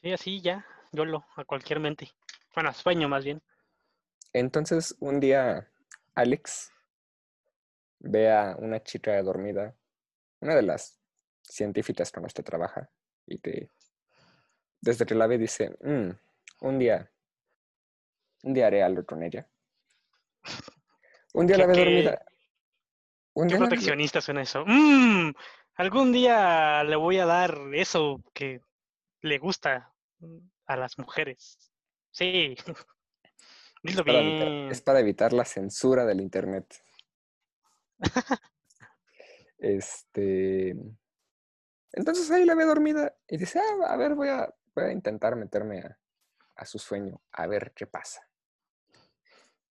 Sí, 0.00 0.10
así 0.10 0.40
ya, 0.40 0.64
yo 0.92 1.04
lo, 1.04 1.26
a 1.36 1.44
cualquier 1.44 1.80
mente. 1.80 2.10
Bueno, 2.54 2.72
sueño 2.72 3.10
más 3.10 3.26
bien. 3.26 3.42
Entonces, 4.32 4.96
un 5.00 5.20
día, 5.20 5.70
Alex 6.14 6.72
ve 7.98 8.32
a 8.32 8.56
una 8.58 8.82
chica 8.82 9.22
dormida, 9.22 9.76
una 10.40 10.54
de 10.54 10.62
las 10.62 10.98
científicas 11.42 12.10
con 12.10 12.22
las 12.22 12.32
que 12.32 12.42
trabaja, 12.42 12.90
y 13.28 13.38
que 13.38 13.70
desde 14.80 15.06
que 15.06 15.14
la 15.14 15.26
ve 15.26 15.38
dice, 15.38 15.76
mm, 15.80 16.10
un 16.60 16.78
día, 16.78 17.10
un 18.42 18.54
día 18.54 18.66
haré 18.66 18.82
algo 18.82 19.04
con 19.04 19.22
ella. 19.22 19.48
Un 21.34 21.46
día 21.46 21.58
la 21.58 21.66
ve 21.66 21.76
dormida. 21.76 22.22
Un 23.34 23.48
qué 23.48 23.56
proteccionista 23.56 24.20
suena 24.20 24.42
eso. 24.42 24.64
Mm, 24.66 25.32
algún 25.74 26.12
día 26.12 26.82
le 26.84 26.96
voy 26.96 27.18
a 27.18 27.26
dar 27.26 27.56
eso 27.74 28.22
que 28.34 28.60
le 29.20 29.38
gusta 29.38 29.92
a 30.66 30.76
las 30.76 30.98
mujeres. 30.98 31.58
Sí. 32.10 32.56
Dilo 33.82 34.00
es 34.00 34.06
para, 34.06 34.20
bien. 34.20 34.42
Evitar, 34.42 34.72
es 34.72 34.82
para 34.82 35.00
evitar 35.00 35.32
la 35.32 35.44
censura 35.44 36.04
del 36.04 36.20
internet. 36.20 36.66
este. 39.58 40.76
Entonces 41.92 42.30
ahí 42.30 42.44
la 42.44 42.54
ve 42.54 42.64
dormida 42.64 43.14
y 43.26 43.38
dice, 43.38 43.60
ah, 43.60 43.92
a 43.92 43.96
ver, 43.96 44.14
voy 44.14 44.28
a, 44.28 44.52
voy 44.74 44.84
a 44.84 44.92
intentar 44.92 45.36
meterme 45.36 45.82
a, 46.56 46.64
su 46.64 46.78
sueño, 46.78 47.20
a 47.32 47.46
ver 47.46 47.72
qué 47.74 47.86
pasa. 47.86 48.28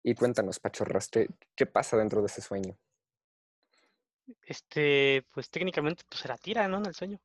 Y 0.03 0.15
cuéntanos, 0.15 0.59
Pachorraste, 0.59 1.29
¿qué 1.55 1.67
pasa 1.67 1.97
dentro 1.97 2.21
de 2.21 2.27
ese 2.27 2.41
sueño? 2.41 2.77
Este, 4.43 5.27
pues 5.31 5.51
técnicamente 5.51 6.05
pues 6.09 6.21
se 6.23 6.29
la 6.29 6.39
tira, 6.39 6.69
¿no? 6.69 6.79
En 6.79 6.87
el 6.87 6.95
sueño. 6.95 7.21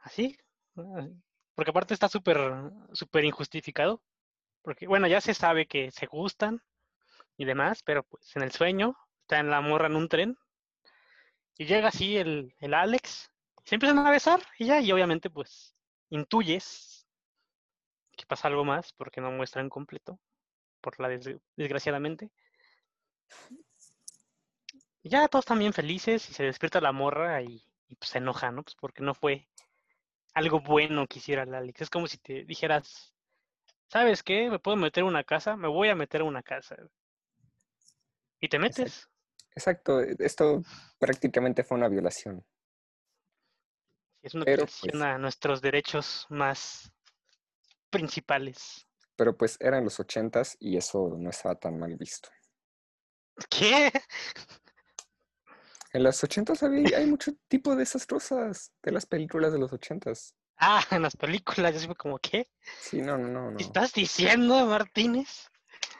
Así, 0.00 0.38
porque 0.74 1.70
aparte 1.70 1.94
está 1.94 2.08
súper, 2.08 2.38
súper 2.92 3.24
injustificado. 3.24 4.02
Porque, 4.62 4.86
bueno, 4.86 5.06
ya 5.06 5.20
se 5.20 5.34
sabe 5.34 5.66
que 5.66 5.90
se 5.90 6.06
gustan 6.06 6.62
y 7.36 7.46
demás, 7.46 7.82
pero 7.82 8.02
pues 8.02 8.36
en 8.36 8.42
el 8.42 8.52
sueño 8.52 8.96
está 9.22 9.38
en 9.38 9.50
la 9.50 9.60
morra 9.60 9.86
en 9.86 9.96
un 9.96 10.08
tren. 10.08 10.38
Y 11.56 11.66
llega 11.66 11.88
así 11.88 12.16
el, 12.16 12.54
el 12.58 12.74
Alex, 12.74 13.29
se 13.64 13.74
empiezan 13.74 13.98
a 13.98 14.10
besar 14.10 14.40
y 14.58 14.66
ya, 14.66 14.80
y 14.80 14.90
obviamente 14.92 15.30
pues 15.30 15.74
intuyes 16.10 17.06
que 18.16 18.26
pasa 18.26 18.48
algo 18.48 18.64
más 18.64 18.92
porque 18.92 19.20
no 19.20 19.30
muestran 19.30 19.68
completo, 19.68 20.18
por 20.80 20.98
la 21.00 21.08
desgraciadamente. 21.56 22.30
Y 25.02 25.08
ya 25.08 25.28
todos 25.28 25.44
están 25.44 25.58
bien 25.58 25.72
felices 25.72 26.28
y 26.28 26.34
se 26.34 26.42
despierta 26.44 26.80
la 26.80 26.92
morra 26.92 27.40
y, 27.42 27.64
pues 27.98 28.10
se 28.10 28.18
enoja, 28.18 28.50
¿no? 28.50 28.62
Pues 28.62 28.74
porque 28.74 29.02
no 29.02 29.14
fue 29.14 29.48
algo 30.34 30.60
bueno 30.60 31.06
que 31.06 31.18
hiciera 31.18 31.44
el 31.44 31.54
Alex. 31.54 31.82
Es 31.82 31.90
como 31.90 32.06
si 32.06 32.18
te 32.18 32.44
dijeras, 32.44 33.14
¿sabes 33.88 34.22
qué? 34.22 34.50
¿Me 34.50 34.58
puedo 34.58 34.76
meter 34.76 35.02
en 35.02 35.08
una 35.08 35.24
casa? 35.24 35.56
Me 35.56 35.68
voy 35.68 35.88
a 35.88 35.94
meter 35.94 36.20
en 36.20 36.26
una 36.26 36.42
casa. 36.42 36.76
Y 38.40 38.48
te 38.48 38.58
metes. 38.58 39.08
Exacto, 39.54 40.00
esto 40.00 40.62
prácticamente 40.98 41.64
fue 41.64 41.78
una 41.78 41.88
violación. 41.88 42.44
Es 44.22 44.34
una 44.34 44.44
violación 44.44 44.92
pues 44.92 45.02
a 45.02 45.18
nuestros 45.18 45.60
derechos 45.60 46.26
más 46.28 46.92
principales. 47.90 48.86
Pero 49.16 49.36
pues 49.36 49.56
eran 49.60 49.84
los 49.84 49.98
ochentas 50.00 50.56
y 50.60 50.76
eso 50.76 51.14
no 51.18 51.30
estaba 51.30 51.54
tan 51.54 51.78
mal 51.78 51.96
visto. 51.96 52.28
¿Qué? 53.48 53.90
En 55.92 56.04
los 56.04 56.22
ochentas 56.22 56.62
había, 56.62 56.98
hay 56.98 57.06
mucho 57.06 57.32
tipo 57.48 57.74
de 57.74 57.82
esas 57.82 58.06
cosas 58.06 58.72
de 58.82 58.92
las 58.92 59.06
películas 59.06 59.52
de 59.52 59.58
los 59.58 59.72
ochentas. 59.72 60.36
Ah, 60.56 60.84
en 60.90 61.02
las 61.02 61.16
películas, 61.16 61.72
yo 61.72 61.80
siempre 61.80 61.96
como, 61.96 62.18
¿qué? 62.18 62.48
Sí, 62.78 63.00
no, 63.00 63.18
no, 63.18 63.50
no. 63.50 63.58
¿Estás 63.58 63.92
diciendo, 63.92 64.66
Martínez? 64.66 65.50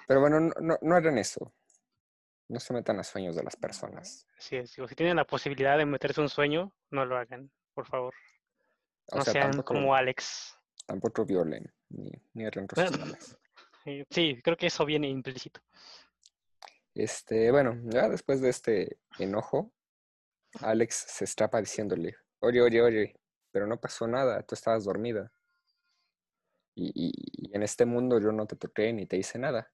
Pero 0.06 0.20
bueno, 0.20 0.38
no, 0.60 0.78
no, 0.80 0.94
hagan 0.94 1.18
eso. 1.18 1.52
No 2.48 2.60
se 2.60 2.72
metan 2.72 3.00
a 3.00 3.04
sueños 3.04 3.34
de 3.34 3.42
las 3.42 3.56
personas. 3.56 4.26
Sí, 4.38 4.56
es, 4.56 4.70
si 4.70 4.94
tienen 4.94 5.16
la 5.16 5.24
posibilidad 5.24 5.78
de 5.78 5.86
meterse 5.86 6.20
un 6.20 6.28
sueño, 6.28 6.72
no 6.90 7.04
lo 7.04 7.16
hagan, 7.16 7.50
por 7.80 7.86
favor. 7.86 8.14
no 9.14 9.24
sean 9.24 9.62
como 9.62 9.94
Alex. 9.94 10.54
Tampoco 10.86 11.24
violen, 11.24 11.72
ni, 11.88 12.10
ni 12.34 12.44
hagan 12.44 12.66
Sí, 14.10 14.40
creo 14.42 14.56
que 14.56 14.66
eso 14.66 14.84
viene 14.84 15.08
implícito. 15.08 15.60
Este, 16.94 17.50
bueno, 17.50 17.80
ya 17.84 18.08
después 18.10 18.42
de 18.42 18.50
este 18.50 18.98
enojo, 19.18 19.72
Alex 20.60 21.06
se 21.08 21.24
escapa 21.24 21.60
diciéndole, 21.60 22.16
oye, 22.40 22.60
oye, 22.60 22.82
oye, 22.82 23.20
pero 23.50 23.66
no 23.66 23.80
pasó 23.80 24.06
nada, 24.06 24.42
tú 24.42 24.54
estabas 24.54 24.84
dormida. 24.84 25.32
Y, 26.74 27.50
en 27.54 27.62
este 27.62 27.84
mundo 27.84 28.20
yo 28.20 28.32
no 28.32 28.46
te 28.46 28.56
toqué 28.56 28.92
ni 28.92 29.06
te 29.06 29.16
hice 29.16 29.38
nada. 29.38 29.72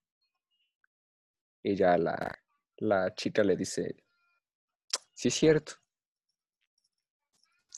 Y 1.62 1.74
ya 1.74 1.98
la, 1.98 2.38
la 2.76 3.12
chica 3.14 3.42
le 3.42 3.56
dice, 3.56 3.96
sí 5.12 5.28
es 5.28 5.34
cierto. 5.34 5.72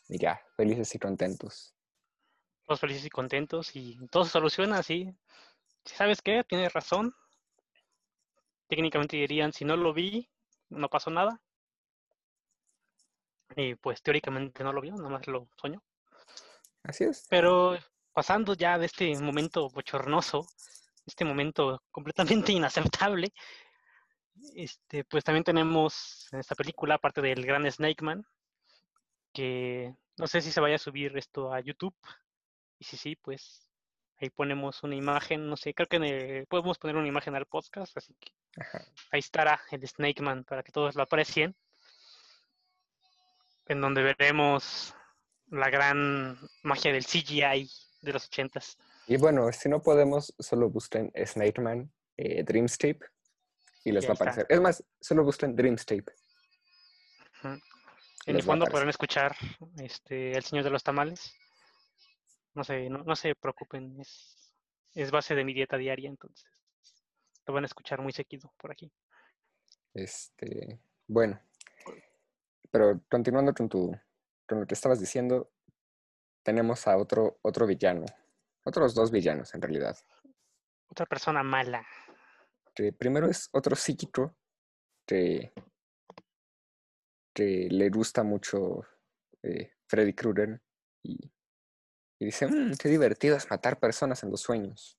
Y 0.08 0.18
ya, 0.18 0.40
felices 0.56 0.94
y 0.94 0.98
contentos. 0.98 1.74
Todos 2.66 2.80
felices 2.80 3.04
y 3.04 3.10
contentos 3.10 3.74
y 3.74 3.98
todo 4.08 4.24
se 4.24 4.30
soluciona 4.30 4.78
así. 4.78 5.14
¿Sabes 5.84 6.22
qué? 6.22 6.44
Tienes 6.44 6.72
razón. 6.72 7.14
Técnicamente 8.68 9.16
dirían, 9.16 9.52
si 9.52 9.64
no 9.64 9.76
lo 9.76 9.92
vi, 9.92 10.28
no 10.68 10.88
pasó 10.88 11.10
nada. 11.10 11.40
Y 13.56 13.74
pues 13.74 14.02
teóricamente 14.02 14.62
no 14.62 14.72
lo 14.72 14.80
vio, 14.80 14.94
nada 14.94 15.08
más 15.08 15.26
lo 15.26 15.48
soñó. 15.56 15.82
Así 16.82 17.04
es. 17.04 17.26
Pero 17.28 17.78
pasando 18.12 18.54
ya 18.54 18.78
de 18.78 18.86
este 18.86 19.18
momento 19.20 19.70
bochornoso, 19.70 20.46
este 21.06 21.24
momento 21.24 21.82
completamente 21.90 22.52
inaceptable, 22.52 23.32
este, 24.54 25.04
pues 25.04 25.24
también 25.24 25.44
tenemos 25.44 26.28
en 26.32 26.40
esta 26.40 26.54
película, 26.54 26.94
aparte 26.94 27.20
del 27.20 27.44
gran 27.44 27.70
Snake 27.70 28.02
Man, 28.04 28.24
que 29.32 29.94
no 30.16 30.26
sé 30.26 30.40
si 30.40 30.50
se 30.50 30.60
vaya 30.60 30.76
a 30.76 30.78
subir 30.78 31.16
esto 31.16 31.52
a 31.52 31.60
YouTube. 31.60 31.94
Y 32.78 32.84
si 32.84 32.96
sí, 32.96 33.16
pues 33.16 33.68
ahí 34.20 34.30
ponemos 34.30 34.82
una 34.82 34.96
imagen, 34.96 35.48
no 35.48 35.56
sé, 35.56 35.74
creo 35.74 35.86
que 35.88 36.44
podemos 36.48 36.78
poner 36.78 36.96
una 36.96 37.08
imagen 37.08 37.34
al 37.34 37.46
podcast, 37.46 37.96
así 37.96 38.14
que 38.18 38.32
ahí 39.12 39.20
estará 39.20 39.60
el 39.70 39.86
Snake 39.86 40.22
Man 40.22 40.44
para 40.44 40.62
que 40.62 40.72
todos 40.72 40.94
lo 40.96 41.02
aprecien 41.02 41.54
en 43.66 43.80
donde 43.80 44.02
veremos 44.02 44.94
la 45.50 45.70
gran 45.70 46.38
magia 46.62 46.92
del 46.92 47.04
CGI 47.04 47.70
de 48.02 48.12
los 48.12 48.26
ochentas. 48.26 48.76
Y 49.06 49.16
bueno, 49.16 49.52
si 49.52 49.68
no 49.68 49.80
podemos, 49.82 50.34
solo 50.38 50.68
busquen 50.70 51.12
Snake 51.24 51.60
Man, 51.60 51.90
eh, 52.16 52.42
Dreamstape 52.42 53.00
y 53.84 53.92
les 53.92 54.04
Ya 54.04 54.08
va 54.08 54.12
a 54.12 54.14
está. 54.14 54.24
aparecer. 54.24 54.46
Es 54.48 54.60
más, 54.60 54.84
solo 55.00 55.24
busquen 55.24 55.54
Dreamstape. 55.54 56.12
Ujú. 57.44 57.58
En 58.28 58.36
el 58.36 58.42
fondo 58.42 58.66
podrán 58.66 58.90
escuchar 58.90 59.34
este, 59.78 60.32
El 60.32 60.42
Señor 60.42 60.62
de 60.62 60.70
los 60.70 60.84
Tamales. 60.84 61.34
No 62.52 62.62
se, 62.62 62.90
no, 62.90 63.02
no 63.02 63.16
se 63.16 63.34
preocupen, 63.34 63.98
es, 64.00 64.52
es 64.92 65.10
base 65.10 65.34
de 65.34 65.44
mi 65.44 65.54
dieta 65.54 65.78
diaria, 65.78 66.10
entonces 66.10 66.46
lo 67.46 67.54
van 67.54 67.64
a 67.64 67.66
escuchar 67.66 68.02
muy 68.02 68.12
seguido 68.12 68.52
por 68.58 68.70
aquí. 68.70 68.92
Este, 69.94 70.78
bueno, 71.06 71.40
pero 72.70 73.00
continuando 73.08 73.54
con 73.54 73.66
tu, 73.66 73.98
con 74.46 74.60
lo 74.60 74.66
que 74.66 74.74
estabas 74.74 75.00
diciendo, 75.00 75.50
tenemos 76.42 76.86
a 76.86 76.98
otro, 76.98 77.38
otro 77.40 77.66
villano, 77.66 78.04
otros 78.62 78.94
dos 78.94 79.10
villanos 79.10 79.54
en 79.54 79.62
realidad. 79.62 79.96
Otra 80.88 81.06
persona 81.06 81.42
mala. 81.42 81.86
que 82.74 82.92
primero 82.92 83.30
es 83.30 83.48
otro 83.52 83.74
psíquico 83.74 84.36
que, 85.06 85.50
le 87.44 87.90
gusta 87.90 88.22
mucho 88.22 88.84
eh, 89.42 89.72
Freddy 89.86 90.14
Krueger 90.14 90.60
y, 91.02 91.30
dice, 92.20 92.46
"Mm, 92.46 92.74
qué 92.76 92.88
divertido 92.88 93.36
es 93.36 93.50
matar 93.50 93.78
personas 93.78 94.22
en 94.22 94.30
los 94.30 94.40
sueños. 94.40 94.98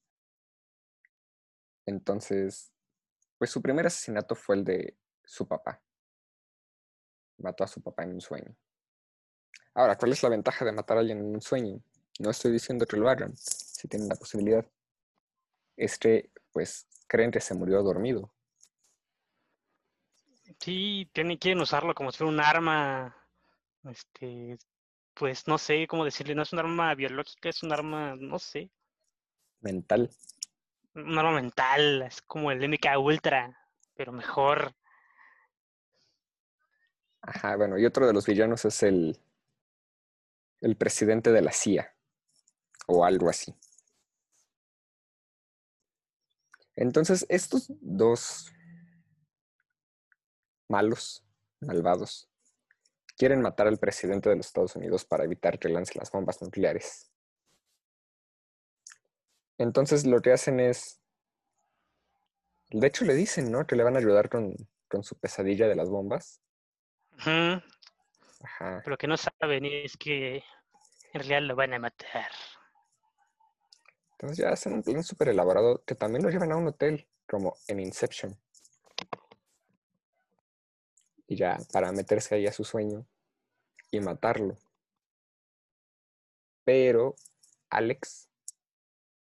Entonces, 1.85 2.71
pues 3.37 3.49
su 3.49 3.61
primer 3.61 3.87
asesinato 3.87 4.35
fue 4.35 4.57
el 4.57 4.63
de 4.63 4.97
su 5.23 5.47
papá. 5.47 5.81
Mató 7.37 7.63
a 7.63 7.67
su 7.67 7.81
papá 7.81 8.03
en 8.03 8.13
un 8.13 8.21
sueño. 8.21 8.55
Ahora, 9.73 9.97
¿cuál 9.97 10.11
es 10.11 10.21
la 10.23 10.29
ventaja 10.29 10.65
de 10.65 10.71
matar 10.71 10.97
a 10.97 10.99
alguien 10.99 11.19
en 11.19 11.35
un 11.35 11.41
sueño? 11.41 11.81
No 12.19 12.31
estoy 12.31 12.51
diciendo 12.51 12.85
que 12.85 12.97
lo 12.97 13.09
hagan, 13.09 13.35
si 13.37 13.87
tienen 13.87 14.09
la 14.09 14.15
posibilidad. 14.15 14.65
Es 15.77 15.97
que, 15.97 16.31
pues, 16.51 16.87
creen 17.07 17.31
que 17.31 17.39
se 17.39 17.53
murió 17.53 17.81
dormido. 17.81 18.33
Sí, 20.57 21.09
tienen, 21.13 21.37
quieren 21.37 21.61
usarlo 21.61 21.93
como 21.93 22.11
si 22.11 22.17
fuera 22.19 22.31
un 22.33 22.39
arma, 22.39 23.15
este, 23.83 24.57
pues 25.13 25.47
no 25.47 25.57
sé 25.57 25.85
cómo 25.87 26.05
decirle, 26.05 26.33
no 26.35 26.43
es 26.43 26.53
un 26.53 26.59
arma 26.59 26.95
biológica, 26.95 27.49
es 27.49 27.61
un 27.63 27.71
arma, 27.71 28.15
no 28.15 28.39
sé, 28.39 28.71
Mental. 29.61 30.09
un 30.95 31.17
arma 31.17 31.33
mental, 31.33 32.01
es 32.03 32.21
como 32.23 32.51
el 32.51 32.63
MK 32.63 32.97
Ultra, 32.99 33.57
pero 33.95 34.11
mejor. 34.11 34.73
Ajá, 37.21 37.55
bueno, 37.57 37.77
y 37.77 37.85
otro 37.85 38.07
de 38.07 38.13
los 38.13 38.25
villanos 38.25 38.65
es 38.65 38.81
el, 38.83 39.19
el 40.61 40.75
presidente 40.77 41.31
de 41.31 41.41
la 41.41 41.51
CIA, 41.51 41.93
o 42.87 43.05
algo 43.05 43.29
así. 43.29 43.53
Entonces, 46.75 47.25
estos 47.29 47.71
dos 47.81 48.53
malos, 50.69 51.25
malvados, 51.59 52.29
quieren 53.17 53.41
matar 53.41 53.67
al 53.67 53.77
presidente 53.77 54.29
de 54.29 54.37
los 54.37 54.47
Estados 54.47 54.75
Unidos 54.75 55.03
para 55.03 55.25
evitar 55.25 55.59
que 55.59 55.69
lance 55.69 55.99
las 55.99 56.11
bombas 56.11 56.41
nucleares. 56.41 57.11
Entonces, 59.57 60.05
lo 60.05 60.21
que 60.21 60.31
hacen 60.31 60.61
es, 60.61 61.01
de 62.69 62.87
hecho 62.87 63.03
le 63.03 63.13
dicen, 63.13 63.51
¿no? 63.51 63.67
Que 63.67 63.75
le 63.75 63.83
van 63.83 63.95
a 63.95 63.99
ayudar 63.99 64.29
con, 64.29 64.55
con 64.87 65.03
su 65.03 65.19
pesadilla 65.19 65.67
de 65.67 65.75
las 65.75 65.89
bombas. 65.89 66.41
Ujú, 67.17 67.61
Ajá. 68.41 68.79
Pero 68.83 68.91
lo 68.91 68.97
que 68.97 69.07
no 69.07 69.17
saben 69.17 69.65
es 69.65 69.97
que 69.97 70.37
en 70.37 70.43
realidad 71.13 71.41
lo 71.41 71.55
van 71.55 71.73
a 71.73 71.79
matar. 71.79 72.31
Entonces 74.11 74.37
ya 74.37 74.49
hacen 74.49 74.73
un 74.73 74.83
plan 74.83 75.03
súper 75.03 75.29
elaborado 75.29 75.83
que 75.85 75.95
también 75.95 76.23
lo 76.23 76.29
llevan 76.29 76.51
a 76.51 76.57
un 76.57 76.67
hotel, 76.67 77.07
como 77.27 77.57
en 77.67 77.79
Inception. 77.79 78.37
Y 81.29 81.35
ya, 81.35 81.59
para 81.71 81.91
meterse 81.91 82.33
ahí 82.33 82.47
a 82.47 82.51
su 82.51 82.63
sueño 82.63 83.05
y 83.91 83.99
matarlo. 83.99 84.57
Pero 86.63 87.15
Alex 87.69 88.27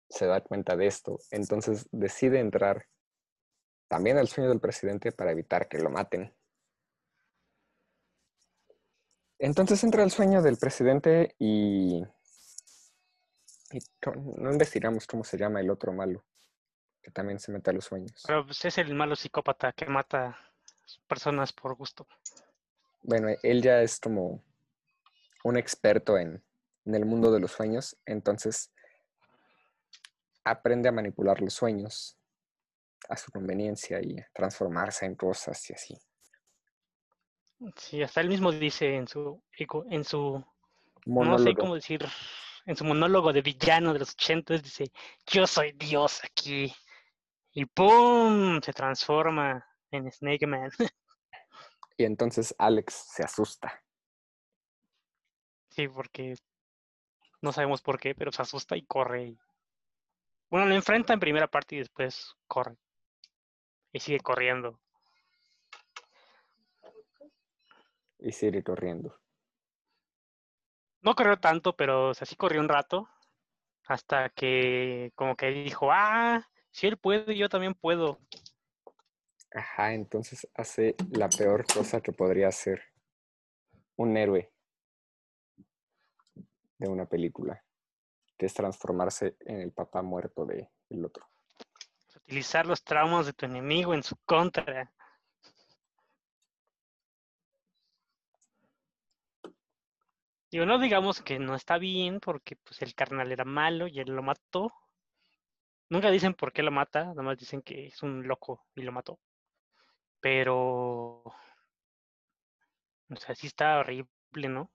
se 0.08 0.24
da 0.24 0.40
cuenta 0.40 0.74
de 0.74 0.86
esto, 0.86 1.18
entonces 1.30 1.86
decide 1.92 2.40
entrar 2.40 2.86
también 3.88 4.16
al 4.16 4.28
sueño 4.28 4.48
del 4.48 4.60
presidente 4.60 5.12
para 5.12 5.32
evitar 5.32 5.68
que 5.68 5.78
lo 5.78 5.90
maten. 5.90 6.34
Entonces 9.38 9.84
entra 9.84 10.02
al 10.02 10.10
sueño 10.10 10.40
del 10.40 10.56
presidente 10.56 11.34
y 11.38 12.02
no 14.06 14.50
investigamos 14.50 15.06
cómo 15.06 15.24
se 15.24 15.36
llama 15.36 15.60
el 15.60 15.68
otro 15.68 15.92
malo, 15.92 16.24
que 17.02 17.10
también 17.10 17.38
se 17.38 17.52
mete 17.52 17.68
a 17.68 17.74
los 17.74 17.84
sueños. 17.84 18.22
Pero 18.26 18.46
pues, 18.46 18.64
es 18.64 18.78
el 18.78 18.94
malo 18.94 19.14
psicópata 19.14 19.72
que 19.72 19.84
mata 19.86 20.38
personas 21.06 21.52
por 21.52 21.74
gusto. 21.76 22.06
Bueno, 23.02 23.28
él 23.42 23.62
ya 23.62 23.82
es 23.82 23.98
como 24.00 24.42
un 25.44 25.56
experto 25.56 26.18
en, 26.18 26.42
en 26.84 26.94
el 26.94 27.04
mundo 27.04 27.32
de 27.32 27.40
los 27.40 27.52
sueños, 27.52 27.96
entonces 28.06 28.70
aprende 30.44 30.88
a 30.88 30.92
manipular 30.92 31.40
los 31.40 31.54
sueños 31.54 32.16
a 33.08 33.16
su 33.16 33.30
conveniencia 33.32 34.00
y 34.02 34.18
a 34.18 34.28
transformarse 34.32 35.06
en 35.06 35.16
cosas 35.16 35.68
y 35.70 35.74
así. 35.74 35.98
Sí, 37.76 38.02
hasta 38.02 38.20
él 38.20 38.28
mismo 38.28 38.50
dice 38.52 38.94
en 38.96 39.06
su 39.06 39.42
en 39.90 40.04
su 40.04 40.44
no 41.24 41.38
sé 41.38 41.54
Monólogo. 41.54 41.56
cómo 41.56 41.74
decir, 41.74 42.04
en 42.66 42.76
su 42.76 42.84
monólogo 42.84 43.32
de 43.32 43.42
villano 43.42 43.92
de 43.92 44.00
los 44.00 44.10
ochentas 44.12 44.62
dice, 44.62 44.92
yo 45.26 45.46
soy 45.46 45.72
Dios 45.72 46.22
aquí. 46.24 46.72
Y 47.52 47.66
¡pum! 47.66 48.60
se 48.62 48.72
transforma 48.72 49.66
en 49.92 50.10
Snake 50.10 50.46
Man. 50.46 50.70
Y 51.98 52.04
entonces 52.04 52.54
Alex 52.56 52.94
se 53.14 53.22
asusta. 53.22 53.84
Sí, 55.68 55.86
porque 55.86 56.34
no 57.42 57.52
sabemos 57.52 57.82
por 57.82 58.00
qué, 58.00 58.14
pero 58.14 58.32
se 58.32 58.40
asusta 58.40 58.78
y 58.78 58.86
corre. 58.86 59.36
Bueno, 60.48 60.66
lo 60.66 60.74
enfrenta 60.74 61.12
en 61.12 61.20
primera 61.20 61.48
parte 61.48 61.76
y 61.76 61.80
después 61.80 62.34
corre. 62.48 62.76
Y 63.92 64.00
sigue 64.00 64.20
corriendo. 64.20 64.80
y 68.22 68.32
sigue 68.32 68.62
corriendo. 68.62 69.18
No 71.02 71.14
corrió 71.14 71.38
tanto, 71.38 71.74
pero 71.74 72.10
o 72.10 72.14
sea, 72.14 72.26
sí 72.26 72.36
corrió 72.36 72.60
un 72.60 72.68
rato. 72.68 73.08
Hasta 73.86 74.28
que 74.30 75.12
como 75.16 75.36
que 75.36 75.48
dijo, 75.48 75.90
ah, 75.90 76.48
si 76.70 76.86
él 76.86 76.96
puede, 76.96 77.36
yo 77.36 77.48
también 77.48 77.74
puedo. 77.74 78.20
Ajá, 79.54 79.92
entonces 79.92 80.48
hace 80.54 80.94
la 81.10 81.28
peor 81.28 81.66
cosa 81.66 82.00
que 82.00 82.12
podría 82.12 82.48
hacer 82.48 82.82
un 83.96 84.16
héroe 84.16 84.50
de 86.78 86.88
una 86.88 87.06
película, 87.06 87.62
que 88.38 88.46
es 88.46 88.54
transformarse 88.54 89.36
en 89.40 89.60
el 89.60 89.72
papá 89.72 90.02
muerto 90.02 90.46
de 90.46 90.70
el 90.88 91.04
otro. 91.04 91.28
Utilizar 92.16 92.66
los 92.66 92.82
traumas 92.82 93.26
de 93.26 93.34
tu 93.34 93.44
enemigo 93.44 93.92
en 93.92 94.02
su 94.02 94.16
contra. 94.24 94.90
Digo, 100.50 100.64
no 100.66 100.78
digamos 100.78 101.20
que 101.20 101.38
no 101.38 101.54
está 101.54 101.78
bien 101.78 102.20
porque 102.20 102.56
pues 102.56 102.80
el 102.82 102.94
carnal 102.94 103.32
era 103.32 103.44
malo 103.44 103.86
y 103.86 104.00
él 104.00 104.10
lo 104.12 104.22
mató. 104.22 104.72
Nunca 105.90 106.10
dicen 106.10 106.32
por 106.32 106.52
qué 106.52 106.62
lo 106.62 106.70
mata, 106.70 107.04
nada 107.04 107.22
más 107.22 107.36
dicen 107.36 107.60
que 107.60 107.86
es 107.86 108.02
un 108.02 108.26
loco 108.26 108.64
y 108.74 108.82
lo 108.82 108.92
mató. 108.92 109.18
Pero, 110.22 111.24
o 113.10 113.16
sea, 113.18 113.34
sí 113.34 113.48
está 113.48 113.78
horrible, 113.80 114.48
¿no? 114.48 114.70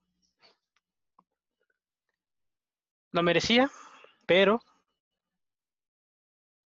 Lo 3.12 3.22
merecía, 3.22 3.70
pero 4.26 4.60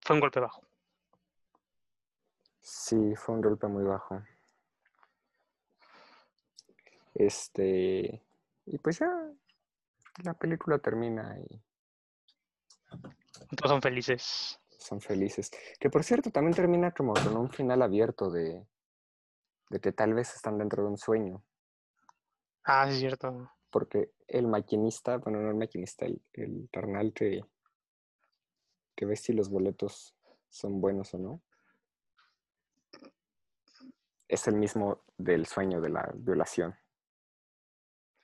fue 0.01 0.15
un 0.15 0.19
golpe 0.19 0.41
bajo. 0.41 0.61
Sí, 2.59 3.15
fue 3.15 3.35
un 3.35 3.41
golpe 3.41 3.67
muy 3.67 3.85
bajo. 3.85 4.21
Este, 7.15 8.21
y 8.65 8.77
pues 8.79 8.99
ya 8.99 9.09
la 10.23 10.33
película 10.33 10.77
termina 10.79 11.37
y 11.39 11.61
Todos 13.55 13.71
son 13.71 13.81
felices. 13.81 14.59
son 14.77 14.99
felices. 14.99 15.51
Que 15.79 15.89
por 15.89 16.03
cierto, 16.03 16.31
también 16.31 16.53
termina 16.53 16.91
como 16.91 17.13
con 17.13 17.37
un 17.37 17.49
final 17.49 17.81
abierto 17.81 18.29
de, 18.29 18.65
de 19.73 19.79
que 19.81 19.91
tal 19.91 20.13
vez 20.13 20.35
están 20.35 20.59
dentro 20.59 20.83
de 20.83 20.89
un 20.89 20.97
sueño. 20.97 21.43
Ah, 22.63 22.85
sí, 22.87 22.93
es 22.93 22.99
cierto. 22.99 23.51
Porque 23.71 24.11
el 24.27 24.47
maquinista, 24.47 25.17
bueno, 25.17 25.39
no 25.41 25.49
el 25.49 25.55
maquinista, 25.55 26.05
el, 26.05 26.21
el 26.33 26.69
carnal 26.71 27.11
que, 27.11 27.43
que 28.95 29.05
ve 29.05 29.15
si 29.15 29.33
los 29.33 29.49
boletos 29.49 30.15
son 30.49 30.79
buenos 30.79 31.13
o 31.15 31.17
no, 31.17 31.41
es 34.27 34.47
el 34.47 34.55
mismo 34.55 35.03
del 35.17 35.47
sueño 35.47 35.81
de 35.81 35.89
la 35.89 36.11
violación. 36.15 36.75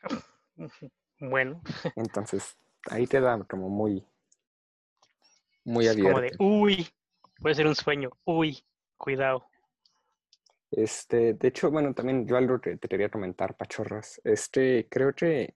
Bueno, 1.22 1.62
Entonces, 1.98 2.56
ahí 2.90 3.06
te 3.06 3.20
da 3.20 3.44
como 3.44 3.68
muy, 3.68 4.08
Muy 5.66 5.86
Es 5.86 5.98
como 5.98 6.22
de, 6.22 6.28
abierto. 6.28 6.38
uy, 6.40 6.88
puede 7.42 7.56
ser 7.56 7.68
un 7.68 7.76
sueño, 7.76 8.10
uy, 8.24 8.64
cuidado. 8.98 9.46
Este, 10.72 11.34
de 11.34 11.48
hecho, 11.48 11.72
bueno, 11.72 11.94
también 11.94 12.28
yo 12.28 12.38
algo 12.38 12.60
que 12.62 12.78
te 12.78 12.88
quería 12.88 13.10
comentar, 13.10 13.58
Pachorras. 13.58 14.22
Este, 14.24 14.88
creo 14.90 15.14
que, 15.14 15.56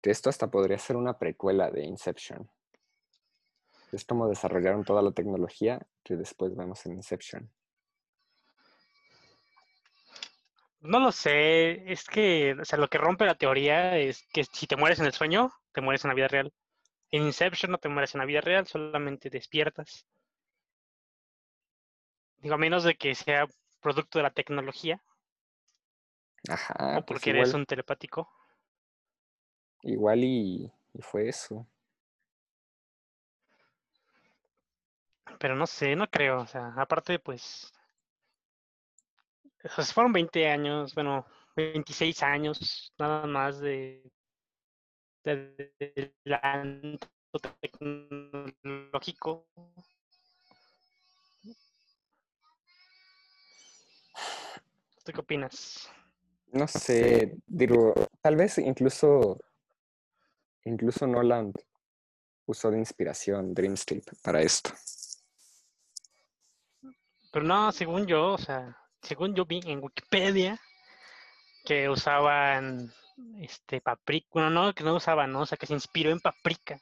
que 0.00 0.10
esto 0.10 0.30
hasta 0.30 0.50
podría 0.50 0.78
ser 0.78 0.96
una 0.96 1.18
precuela 1.18 1.70
de 1.70 1.84
Inception. 1.84 2.50
Es 3.92 4.04
como 4.04 4.28
desarrollaron 4.28 4.84
toda 4.84 5.02
la 5.02 5.12
tecnología 5.12 5.80
que 6.02 6.16
después 6.16 6.56
vemos 6.56 6.84
en 6.86 6.94
Inception. 6.94 7.50
No 10.80 10.98
lo 10.98 11.12
sé, 11.12 11.92
es 11.92 12.04
que, 12.08 12.56
o 12.60 12.64
sea, 12.64 12.78
lo 12.78 12.88
que 12.88 12.98
rompe 12.98 13.24
la 13.24 13.36
teoría 13.36 13.96
es 13.98 14.26
que 14.32 14.42
si 14.42 14.66
te 14.66 14.74
mueres 14.74 14.98
en 14.98 15.06
el 15.06 15.12
sueño, 15.12 15.52
te 15.72 15.80
mueres 15.80 16.04
en 16.04 16.08
la 16.08 16.14
vida 16.14 16.26
real. 16.26 16.52
En 17.12 17.22
Inception 17.22 17.70
no 17.70 17.78
te 17.78 17.88
mueres 17.88 18.14
en 18.14 18.18
la 18.18 18.24
vida 18.24 18.40
real, 18.40 18.66
solamente 18.66 19.30
despiertas. 19.30 20.04
Digo, 22.38 22.56
a 22.56 22.58
menos 22.58 22.82
de 22.82 22.96
que 22.96 23.14
sea 23.14 23.46
producto 23.82 24.18
de 24.18 24.22
la 24.22 24.30
tecnología 24.30 25.02
Ajá, 26.48 26.98
o 26.98 27.02
pues 27.02 27.06
porque 27.06 27.30
eres 27.30 27.48
igual, 27.48 27.60
un 27.60 27.66
telepático. 27.66 28.28
igual 29.82 30.24
y, 30.24 30.72
y 30.94 31.02
fue 31.02 31.28
eso. 31.28 31.66
Pero 35.38 35.56
no 35.56 35.66
sé, 35.66 35.96
no 35.96 36.08
creo. 36.08 36.40
O 36.40 36.46
sea, 36.46 36.72
aparte, 36.76 37.18
pues. 37.18 37.72
fueron 39.92 40.12
20 40.12 40.48
años, 40.48 40.94
bueno, 40.94 41.26
26 41.56 42.22
años 42.22 42.92
nada 42.98 43.26
más 43.26 43.60
de. 43.60 44.10
de, 45.24 45.72
de 45.78 46.14
tecnológico. 47.60 49.46
¿Tú 55.04 55.12
qué 55.12 55.20
opinas? 55.20 55.90
No 56.52 56.68
sé, 56.68 57.36
digo, 57.46 57.94
tal 58.20 58.36
vez 58.36 58.58
incluso, 58.58 59.40
incluso 60.64 61.06
Nolan 61.06 61.52
usó 62.46 62.70
de 62.70 62.78
inspiración 62.78 63.54
Dreamscape 63.54 64.04
para 64.22 64.42
esto. 64.42 64.70
Pero 67.32 67.44
no, 67.46 67.72
según 67.72 68.06
yo, 68.06 68.34
o 68.34 68.38
sea, 68.38 68.76
según 69.00 69.34
yo 69.34 69.46
vi 69.46 69.60
en 69.64 69.82
Wikipedia 69.82 70.60
que 71.64 71.88
usaban 71.88 72.92
este 73.40 73.80
paprika, 73.80 74.28
bueno, 74.32 74.50
no, 74.50 74.74
que 74.74 74.84
no 74.84 74.94
usaban, 74.94 75.32
¿no? 75.32 75.40
O 75.40 75.46
sea, 75.46 75.56
que 75.56 75.66
se 75.66 75.72
inspiró 75.74 76.10
en 76.10 76.20
paprika. 76.20 76.78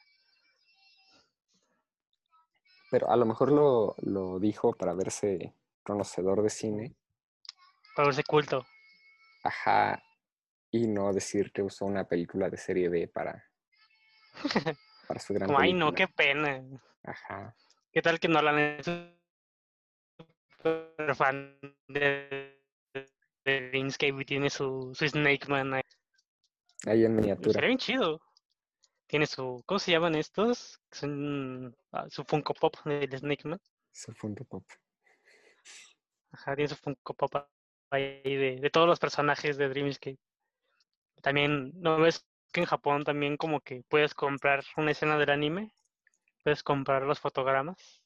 Pero 2.91 3.09
a 3.11 3.17
lo 3.17 3.25
mejor 3.25 3.53
lo, 3.53 3.95
lo 3.99 4.41
dijo 4.41 4.73
para 4.73 4.95
verse 4.95 5.55
conocedor 5.85 6.43
de 6.43 6.51
cine, 6.51 6.97
Para 7.95 8.07
verse 8.09 8.23
culto. 8.25 8.67
ajá, 9.43 10.03
y 10.71 10.87
no 10.87 11.13
decir 11.13 11.53
que 11.53 11.63
usó 11.63 11.85
una 11.85 12.05
película 12.05 12.49
de 12.49 12.57
serie 12.57 12.89
B 12.89 13.09
para, 13.09 13.45
para 15.09 15.21
su 15.21 15.35
gran 15.35 15.47
Como, 15.49 15.59
ay, 15.59 15.73
no, 15.73 15.93
qué 15.93 16.07
pena. 16.07 16.63
Ajá, 17.03 17.55
¿Qué 17.93 18.03
tal 18.03 18.21
que 18.21 18.29
Nolan 18.29 18.59
es 18.59 18.87
súper 20.57 21.15
fan 21.17 21.59
de, 21.89 22.63
de 23.45 23.69
Dreamscape 23.71 24.23
y 24.23 24.25
tiene 24.25 24.49
su, 24.49 24.93
su 24.95 25.09
Snake 25.09 25.49
Man 25.49 25.75
ahí? 25.75 25.83
ahí 26.87 27.05
en 27.05 27.17
miniatura. 27.17 27.53
Sería 27.53 27.69
bien 27.69 27.79
chido. 27.79 28.21
Tiene 29.09 29.27
su, 29.27 29.61
¿cómo 29.67 29.81
se 29.81 29.91
llaman 29.91 30.15
estos? 30.15 30.81
Son 30.93 31.77
ah, 31.91 32.07
su 32.09 32.23
Funko 32.23 32.55
Pop 32.55 32.77
del 32.85 33.19
Snake 33.19 33.49
Man. 33.49 33.61
Su 33.91 34.13
Funko 34.13 34.45
Pop. 34.45 34.65
Ajá, 36.31 36.55
tiene 36.55 36.69
su 36.69 36.77
Funko 36.77 37.15
Pop 37.15 37.35
ahí 37.91 38.23
de, 38.23 38.59
de 38.61 38.71
todos 38.71 38.87
los 38.87 38.99
personajes 38.99 39.57
de 39.57 39.69
Dreamscape. 39.69 40.19
También, 41.23 41.73
¿no 41.75 41.99
ves 41.99 42.27
que 42.53 42.61
en 42.61 42.67
Japón 42.67 43.05
también 43.05 43.37
como 43.37 43.61
que 43.61 43.83
puedes 43.89 44.15
comprar 44.15 44.65
una 44.77 44.91
escena 44.91 45.19
del 45.19 45.31
anime? 45.31 45.75
Puedes 46.43 46.63
comprar 46.63 47.03
los 47.03 47.21
fotogramas. 47.21 48.03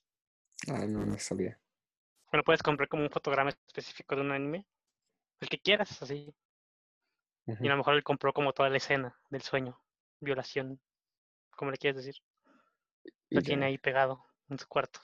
Ah, 0.68 0.84
no, 0.86 1.04
no 1.04 1.18
sabía. 1.18 1.58
Bueno, 2.30 2.42
puedes 2.42 2.62
comprar 2.62 2.88
como 2.88 3.04
un 3.04 3.10
fotograma 3.10 3.50
específico 3.50 4.16
de 4.16 4.22
un 4.22 4.32
anime. 4.32 4.66
El 5.40 5.48
que 5.48 5.60
quieras, 5.60 6.02
así. 6.02 6.34
Y 7.46 7.66
a 7.66 7.70
lo 7.70 7.76
mejor 7.76 7.94
él 7.94 8.02
compró 8.02 8.32
como 8.32 8.52
toda 8.52 8.70
la 8.70 8.78
escena 8.78 9.14
del 9.28 9.42
sueño, 9.42 9.78
violación, 10.18 10.80
como 11.50 11.70
le 11.70 11.76
quieres 11.76 11.96
decir. 11.96 12.22
Lo 13.28 13.42
tiene 13.42 13.66
ahí 13.66 13.78
pegado 13.78 14.24
en 14.48 14.58
su 14.58 14.66
cuarto. 14.66 15.00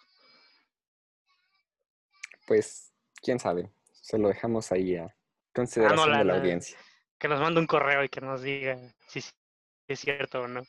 Pues, 2.46 2.92
quién 3.22 3.38
sabe. 3.38 3.70
Se 4.00 4.18
lo 4.18 4.28
dejamos 4.28 4.72
ahí 4.72 4.96
a 4.96 5.14
consideración 5.54 5.98
de 5.98 6.06
Nolan, 6.06 6.26
la 6.26 6.34
ah. 6.34 6.36
audiencia. 6.38 6.78
Que 7.18 7.28
nos 7.28 7.40
mande 7.40 7.60
un 7.60 7.66
correo 7.66 8.02
y 8.02 8.08
que 8.08 8.20
nos 8.20 8.42
diga 8.42 8.78
si 9.08 9.22
es 9.88 10.00
cierto 10.00 10.42
o 10.42 10.48
no. 10.48 10.62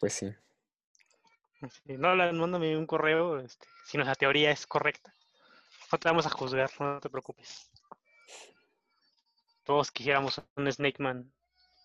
Pues 0.00 0.12
sí. 0.14 0.34
Sí, 1.60 1.96
Nolan, 1.96 2.38
mándame 2.38 2.76
un 2.76 2.86
correo 2.86 3.40
este, 3.40 3.66
si 3.84 3.96
nuestra 3.96 4.14
teoría 4.14 4.50
es 4.50 4.66
correcta. 4.66 5.12
No 5.90 5.98
te 5.98 6.08
vamos 6.08 6.26
a 6.26 6.30
juzgar, 6.30 6.70
no 6.80 7.00
te 7.00 7.10
preocupes. 7.10 7.70
Todos 9.64 9.90
quisiéramos 9.90 10.40
un 10.56 10.70
Snake 10.72 11.02
Man 11.02 11.32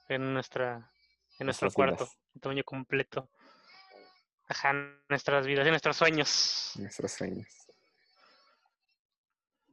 en 0.09 0.33
nuestra 0.33 0.91
en 1.39 1.47
nuestro 1.47 1.65
Nuestras 1.65 1.73
cuarto, 1.73 2.03
vidas. 2.05 2.17
en 2.35 2.41
tamaño 2.41 2.63
completo. 2.63 3.29
Ajá, 4.47 4.69
en 4.71 5.01
nuestras 5.09 5.45
vidas, 5.45 5.65
en 5.65 5.71
nuestros 5.71 5.97
sueños. 5.97 6.73
Nuestros 6.75 7.11
sueños. 7.11 7.47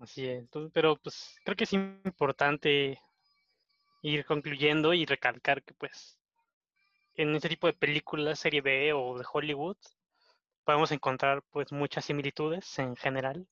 Así 0.01 0.27
es. 0.29 0.41
Entonces, 0.41 0.73
pero 0.75 0.97
pues 0.97 1.37
creo 1.45 1.57
que 1.57 1.63
es 1.65 1.73
importante 1.73 3.01
ir 4.03 4.27
concluyendo 4.27 4.93
y 4.93 5.07
recalcar 5.07 5.63
que 5.63 5.73
pues 5.73 6.19
en 7.17 7.35
este 7.37 7.49
tipo 7.49 7.69
de 7.69 7.73
películas, 7.75 8.41
serie 8.41 8.63
B 8.63 8.93
o 8.93 9.19
de 9.19 9.25
Hollywood, 9.33 9.77
podemos 10.65 10.93
encontrar 10.93 11.43
pues 11.53 11.73
muchas 11.73 12.05
similitudes 12.07 12.79
en 12.81 12.97
general. 12.97 13.47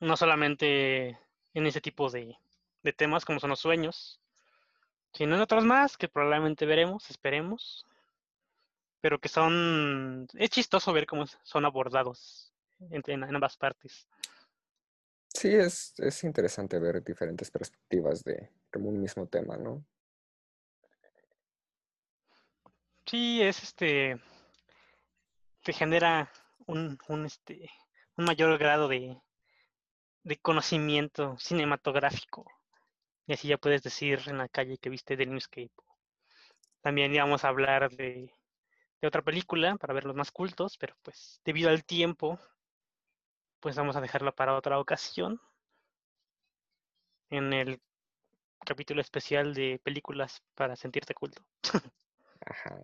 No 0.00 0.18
solamente 0.18 1.18
en 1.54 1.66
ese 1.66 1.80
tipo 1.80 2.10
de, 2.10 2.36
de 2.82 2.92
temas 2.92 3.24
como 3.24 3.40
son 3.40 3.48
los 3.48 3.60
sueños, 3.60 4.20
sino 5.14 5.36
en 5.36 5.42
otros 5.42 5.64
más 5.64 5.96
que 5.98 6.08
probablemente 6.08 6.66
veremos, 6.66 7.10
esperemos, 7.10 7.86
pero 9.00 9.18
que 9.20 9.28
son... 9.28 10.26
Es 10.34 10.50
chistoso 10.50 10.92
ver 10.92 11.06
cómo 11.06 11.24
son 11.42 11.64
abordados 11.64 12.52
en, 12.90 13.02
en- 13.06 13.24
ambas 13.34 13.56
partes. 13.56 14.06
Sí, 15.34 15.54
es, 15.54 15.94
es 15.98 16.24
interesante 16.24 16.78
ver 16.78 17.02
diferentes 17.02 17.50
perspectivas 17.50 18.22
de 18.22 18.50
como 18.70 18.88
un 18.90 19.00
mismo 19.00 19.26
tema, 19.26 19.56
¿no? 19.56 19.84
Sí, 23.06 23.42
es 23.42 23.62
este... 23.62 24.20
te 25.62 25.72
genera 25.72 26.30
un, 26.66 26.98
un, 27.08 27.26
este, 27.26 27.70
un 28.16 28.24
mayor 28.26 28.56
grado 28.58 28.88
de, 28.88 29.20
de 30.22 30.36
conocimiento 30.36 31.36
cinematográfico. 31.38 32.44
Y 33.26 33.32
así 33.32 33.48
ya 33.48 33.58
puedes 33.58 33.82
decir 33.82 34.20
en 34.26 34.38
la 34.38 34.48
calle 34.48 34.78
que 34.78 34.90
viste 34.90 35.16
Dreamscape. 35.16 35.72
También 36.80 37.14
íbamos 37.14 37.44
a 37.44 37.48
hablar 37.48 37.90
de, 37.90 38.32
de 39.00 39.08
otra 39.08 39.22
película 39.22 39.76
para 39.76 39.94
ver 39.94 40.04
los 40.04 40.16
más 40.16 40.30
cultos, 40.30 40.76
pero 40.78 40.96
pues 41.02 41.40
debido 41.44 41.70
al 41.70 41.84
tiempo, 41.84 42.38
pues 43.62 43.76
vamos 43.76 43.94
a 43.94 44.00
dejarla 44.00 44.32
para 44.32 44.56
otra 44.56 44.80
ocasión. 44.80 45.40
En 47.30 47.52
el 47.52 47.80
capítulo 48.66 49.00
especial 49.00 49.54
de 49.54 49.80
películas 49.82 50.42
para 50.56 50.74
sentirte 50.74 51.14
culto. 51.14 51.46
Ajá. 52.44 52.82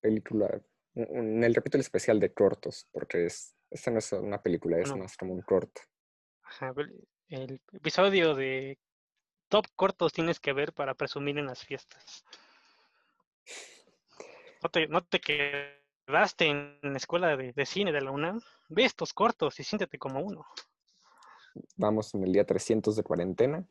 Película. 0.00 0.60
En 0.94 1.44
el 1.44 1.54
capítulo 1.54 1.82
especial 1.82 2.18
de 2.18 2.32
cortos, 2.32 2.88
porque 2.90 3.26
es, 3.26 3.54
esta 3.70 3.90
no 3.90 3.98
es 3.98 4.10
una 4.12 4.42
película, 4.42 4.78
es 4.78 4.88
No. 4.88 4.96
más 4.96 5.16
como 5.16 5.34
un 5.34 5.42
corto. 5.42 5.82
Ajá, 6.42 6.72
el 7.28 7.60
episodio 7.72 8.34
de 8.34 8.78
top 9.48 9.66
cortos 9.76 10.14
tienes 10.14 10.40
que 10.40 10.54
ver 10.54 10.72
para 10.72 10.94
presumir 10.94 11.36
en 11.38 11.46
las 11.46 11.64
fiestas. 11.66 12.24
No 14.62 14.70
te, 14.70 14.88
no 14.88 15.04
te 15.04 15.20
quedaste 15.20 16.46
en 16.46 16.78
la 16.82 16.96
escuela 16.96 17.36
de, 17.36 17.52
de 17.52 17.66
cine 17.66 17.92
de 17.92 18.00
la 18.00 18.10
UNAM. 18.10 18.40
Ve 18.68 18.84
estos 18.84 19.12
cortos 19.12 19.58
y 19.60 19.64
siéntete 19.64 19.98
como 19.98 20.20
uno. 20.20 20.46
Vamos 21.76 22.14
en 22.14 22.24
el 22.24 22.32
día 22.32 22.44
300 22.44 22.94
de 22.96 23.02
cuarentena. 23.02 23.66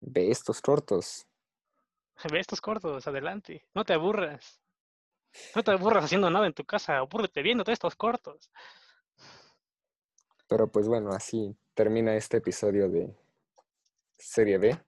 Ve 0.00 0.30
estos 0.30 0.60
cortos. 0.60 1.26
Ve 2.30 2.40
estos 2.40 2.60
cortos, 2.60 3.06
adelante. 3.06 3.66
No 3.74 3.84
te 3.84 3.92
aburras. 3.92 4.60
No 5.54 5.62
te 5.62 5.70
aburras 5.70 6.04
haciendo 6.04 6.30
nada 6.30 6.46
en 6.46 6.54
tu 6.54 6.64
casa. 6.64 6.98
Abúrrete 6.98 7.42
viendo 7.42 7.64
todos 7.64 7.74
estos 7.74 7.96
cortos. 7.96 8.50
Pero 10.48 10.70
pues 10.70 10.88
bueno, 10.88 11.10
así 11.10 11.56
termina 11.74 12.14
este 12.16 12.38
episodio 12.38 12.88
de 12.88 13.14
Serie 14.18 14.58
B. 14.58 14.78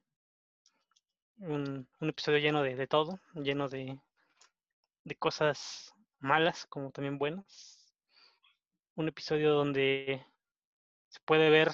Un, 1.38 1.88
un 2.00 2.08
episodio 2.08 2.38
lleno 2.38 2.62
de, 2.62 2.76
de 2.76 2.86
todo, 2.86 3.20
lleno 3.34 3.68
de, 3.68 3.98
de 5.04 5.16
cosas 5.16 5.94
malas 6.18 6.66
como 6.66 6.90
también 6.90 7.18
buenas. 7.18 7.73
Un 8.96 9.08
episodio 9.08 9.54
donde 9.54 10.24
se 11.08 11.18
puede 11.24 11.50
ver 11.50 11.72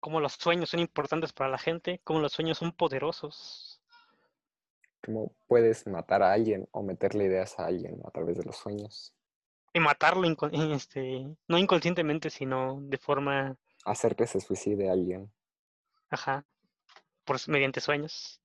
cómo 0.00 0.20
los 0.20 0.34
sueños 0.34 0.70
son 0.70 0.80
importantes 0.80 1.32
para 1.32 1.50
la 1.50 1.58
gente, 1.58 2.00
cómo 2.04 2.20
los 2.20 2.32
sueños 2.32 2.58
son 2.58 2.72
poderosos. 2.72 3.80
Cómo 5.04 5.32
puedes 5.46 5.86
matar 5.86 6.22
a 6.22 6.32
alguien 6.32 6.68
o 6.72 6.82
meterle 6.82 7.24
ideas 7.24 7.58
a 7.58 7.66
alguien 7.66 8.00
a 8.04 8.10
través 8.10 8.36
de 8.36 8.44
los 8.44 8.56
sueños. 8.56 9.14
Y 9.72 9.80
matarlo 9.80 10.24
este, 10.74 11.26
no 11.46 11.58
inconscientemente, 11.58 12.30
sino 12.30 12.80
de 12.82 12.98
forma... 12.98 13.56
Hacer 13.84 14.16
que 14.16 14.26
se 14.26 14.40
suicide 14.40 14.88
a 14.88 14.92
alguien. 14.92 15.32
Ajá. 16.10 16.44
Por, 17.24 17.36
mediante 17.48 17.80
sueños. 17.80 18.40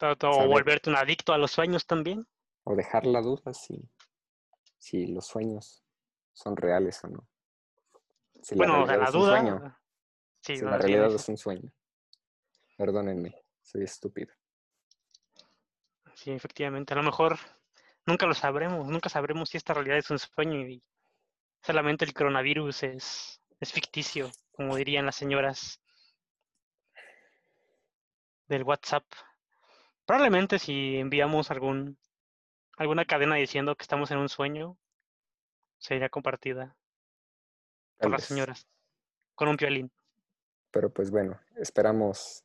O 0.00 0.48
volverte 0.48 0.88
un 0.88 0.96
adicto 0.96 1.32
a 1.32 1.38
los 1.38 1.50
sueños 1.50 1.86
también. 1.86 2.26
O 2.64 2.74
dejar 2.74 3.04
la 3.04 3.20
duda 3.20 3.52
si, 3.52 3.82
si 4.80 5.06
los 5.06 5.26
sueños 5.26 5.84
son 6.32 6.56
reales 6.56 7.04
o 7.04 7.08
no. 7.08 7.28
bueno, 8.56 8.86
la, 8.86 8.96
la 8.96 9.10
duda. 9.10 9.80
Sí, 10.40 10.56
si 10.56 10.64
la 10.64 10.78
realidad 10.78 11.14
es 11.14 11.28
un 11.28 11.36
sueño. 11.36 11.70
Perdónenme, 12.76 13.44
soy 13.62 13.84
estúpido. 13.84 14.32
Sí, 16.14 16.30
efectivamente. 16.32 16.94
A 16.94 16.96
lo 16.96 17.02
mejor 17.02 17.38
nunca 18.06 18.26
lo 18.26 18.34
sabremos. 18.34 18.88
Nunca 18.88 19.10
sabremos 19.10 19.50
si 19.50 19.58
esta 19.58 19.74
realidad 19.74 19.98
es 19.98 20.10
un 20.10 20.18
sueño 20.18 20.66
y 20.66 20.82
solamente 21.62 22.06
el 22.06 22.14
coronavirus 22.14 22.82
es, 22.84 23.42
es 23.60 23.72
ficticio, 23.72 24.30
como 24.52 24.76
dirían 24.76 25.04
las 25.04 25.16
señoras 25.16 25.82
del 28.48 28.64
WhatsApp. 28.64 29.04
Probablemente 30.06 30.58
si 30.58 30.96
enviamos 30.96 31.50
algún 31.50 31.98
alguna 32.80 33.04
cadena 33.04 33.34
diciendo 33.36 33.76
que 33.76 33.82
estamos 33.82 34.10
en 34.10 34.16
un 34.16 34.30
sueño, 34.30 34.78
sería 35.76 36.08
compartida 36.08 36.74
por 37.98 38.10
las 38.10 38.24
señoras 38.24 38.66
con 39.34 39.48
un 39.48 39.56
violín. 39.56 39.92
Pero 40.70 40.90
pues 40.90 41.10
bueno, 41.10 41.38
esperamos 41.56 42.42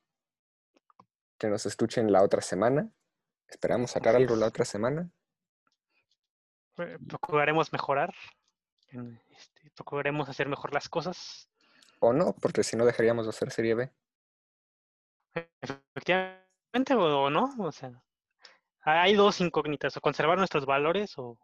que 1.38 1.48
nos 1.48 1.66
escuchen 1.66 2.12
la 2.12 2.22
otra 2.22 2.42
semana. 2.42 2.92
Esperamos 3.48 3.92
sacar 3.92 4.18
algo 4.18 4.36
la 4.36 4.48
otra 4.48 4.66
semana. 4.66 5.10
Eh, 6.80 6.98
procuraremos 7.08 7.72
mejorar. 7.72 8.14
Este, 9.30 9.72
procuraremos 9.74 10.28
hacer 10.28 10.50
mejor 10.50 10.74
las 10.74 10.90
cosas. 10.90 11.50
O 12.00 12.12
no, 12.12 12.36
porque 12.42 12.64
si 12.64 12.76
no 12.76 12.86
dejaríamos 12.86 13.26
de 13.26 13.30
hacer 13.30 13.52
serie 13.52 13.76
B. 13.76 13.92
Efectivamente 15.62 16.94
o, 16.94 17.30
no. 17.30 17.56
O 17.60 17.72
sea, 17.72 18.04
hay 18.86 19.16
dos 19.16 19.42
incógnitas, 19.42 19.98
o 19.98 20.02
conservar 20.02 20.38
nuestros 20.38 20.66
valores 20.66 21.18
o, 21.18 21.38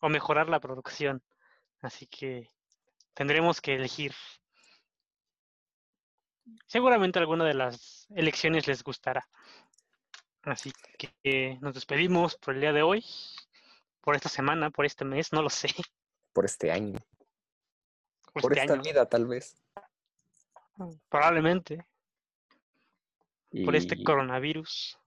o 0.00 0.08
mejorar 0.08 0.48
la 0.48 0.60
producción. 0.60 1.22
Así 1.80 2.06
que 2.06 2.48
tendremos 3.14 3.60
que 3.60 3.74
elegir. 3.74 4.12
Seguramente 6.66 7.18
alguna 7.18 7.44
de 7.44 7.54
las 7.54 8.06
elecciones 8.10 8.66
les 8.66 8.82
gustará. 8.82 9.26
Así 10.42 10.72
que 10.98 11.56
nos 11.60 11.74
despedimos 11.74 12.36
por 12.36 12.54
el 12.54 12.60
día 12.60 12.72
de 12.72 12.82
hoy, 12.82 13.04
por 14.02 14.14
esta 14.14 14.28
semana, 14.28 14.70
por 14.70 14.84
este 14.84 15.04
mes, 15.04 15.32
no 15.32 15.40
lo 15.40 15.48
sé. 15.48 15.68
Por 16.34 16.44
este 16.44 16.70
año. 16.70 16.98
Por, 18.32 18.52
este 18.52 18.64
esta 18.64 18.76
vida, 18.76 19.08
tal 19.08 19.26
vez. 19.26 19.56
Probablemente 21.08 21.86
por 23.64 23.76
este 23.76 24.02
coronavirus. 24.02 24.98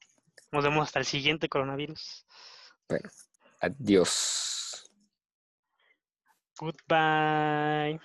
Nos 0.52 0.64
vemos 0.64 0.88
hasta 0.88 1.00
el 1.00 1.06
siguiente 1.06 1.50
coronavirus. 1.50 2.26
Bueno, 2.88 3.10
adiós. 3.62 4.90
Goodbye. 6.60 8.00